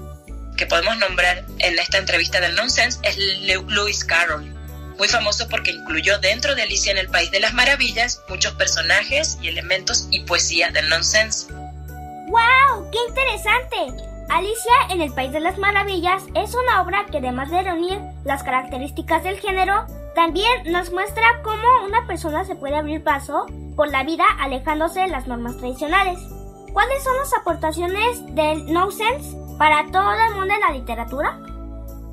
[0.55, 4.55] que podemos nombrar en esta entrevista del Nonsense, es Lewis Carroll
[4.97, 9.37] muy famoso porque incluyó dentro de Alicia en el País de las Maravillas muchos personajes
[9.41, 11.51] y elementos y poesía del nonsense.
[11.51, 12.89] ¡Wow!
[12.89, 14.03] ¡Qué interesante!
[14.29, 18.43] Alicia en el País de las Maravillas es una obra que además de reunir las
[18.43, 23.45] características del género, también nos muestra cómo una persona se puede abrir paso
[23.75, 26.19] por la vida alejándose de las normas tradicionales.
[26.73, 31.39] ¿Cuáles son las aportaciones del nonsense para todo el mundo de la literatura?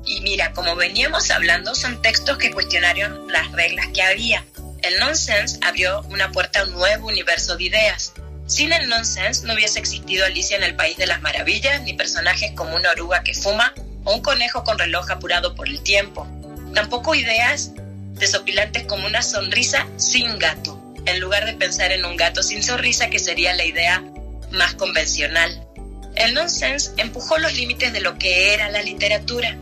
[0.05, 4.43] Y mira, como veníamos hablando, son textos que cuestionaron las reglas que había.
[4.81, 8.13] El nonsense abrió una puerta a un nuevo universo de ideas.
[8.45, 12.53] Sin el nonsense no hubiese existido Alicia en el País de las Maravillas, ni personajes
[12.55, 13.73] como una oruga que fuma
[14.05, 16.25] o un conejo con reloj apurado por el tiempo.
[16.73, 17.73] Tampoco ideas
[18.19, 23.09] desopilantes como una sonrisa sin gato, en lugar de pensar en un gato sin sonrisa
[23.09, 24.03] que sería la idea
[24.51, 25.67] más convencional.
[26.15, 29.57] El nonsense empujó los límites de lo que era la literatura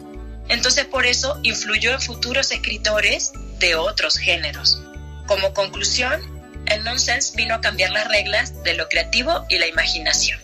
[0.49, 4.81] entonces por eso influyó en futuros escritores de otros géneros.
[5.27, 6.21] Como conclusión,
[6.67, 10.39] el nonsense vino a cambiar las reglas de lo creativo y la imaginación.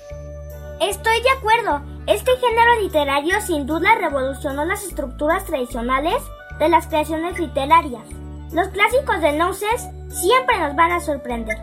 [0.79, 1.83] Estoy de acuerdo.
[2.07, 6.15] Este género literario sin duda revolucionó las estructuras tradicionales
[6.61, 8.03] de las creaciones literarias.
[8.53, 11.57] Los clásicos del nonsense siempre nos van a sorprender.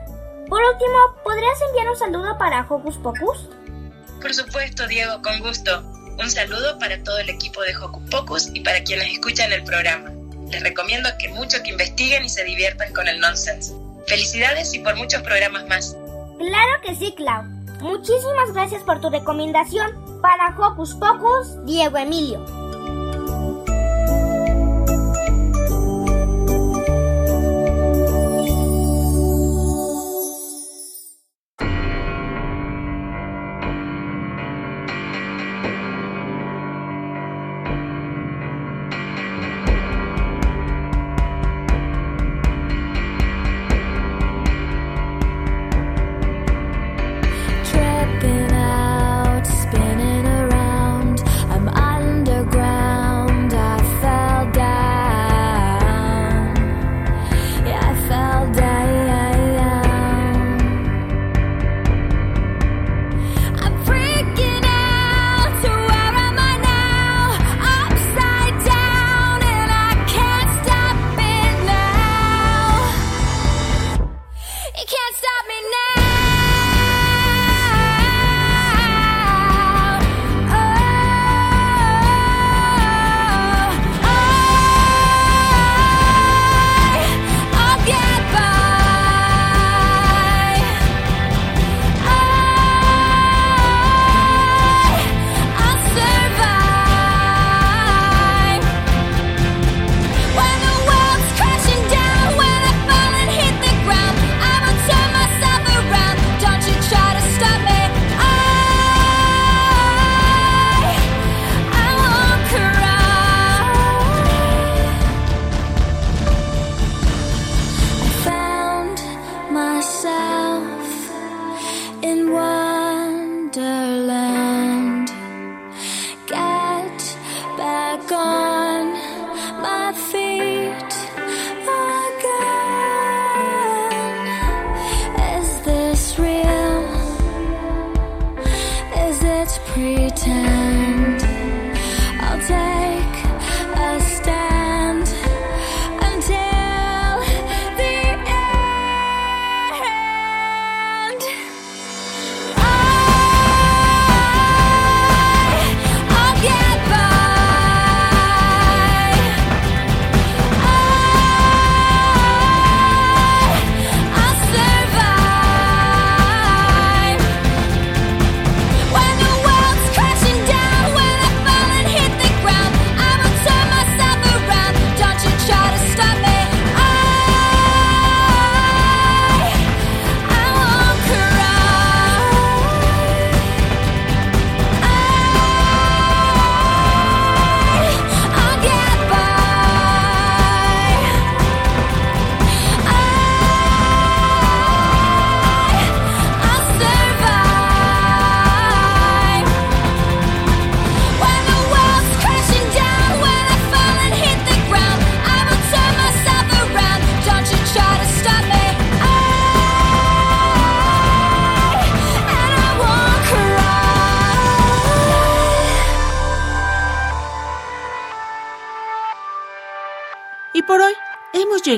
[0.49, 3.49] Por último, ¿podrías enviar un saludo para Hocus Pocus?
[4.21, 5.83] Por supuesto, Diego, con gusto.
[6.19, 10.11] Un saludo para todo el equipo de Hocus Pocus y para quienes escuchan el programa.
[10.51, 13.73] Les recomiendo que mucho que investiguen y se diviertan con el nonsense.
[14.09, 15.97] Felicidades y por muchos programas más.
[16.39, 17.45] Claro que sí, Clau.
[17.81, 19.93] Muchísimas gracias por tu recomendación.
[20.21, 22.68] Para Hocus Pocus, Diego Emilio.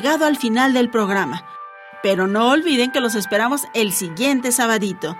[0.01, 1.45] Llegado al final del programa.
[2.03, 5.15] Pero no olviden que los esperamos el siguiente sabadito.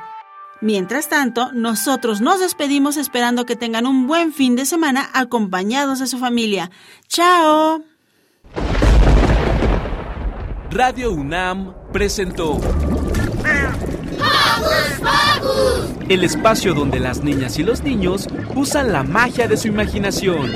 [0.63, 6.07] Mientras tanto, nosotros nos despedimos esperando que tengan un buen fin de semana acompañados de
[6.07, 6.71] su familia.
[7.09, 7.83] ¡Chao!
[10.71, 12.59] Radio UNAM presentó
[16.09, 20.51] el espacio donde las niñas y los niños usan la magia de su imaginación.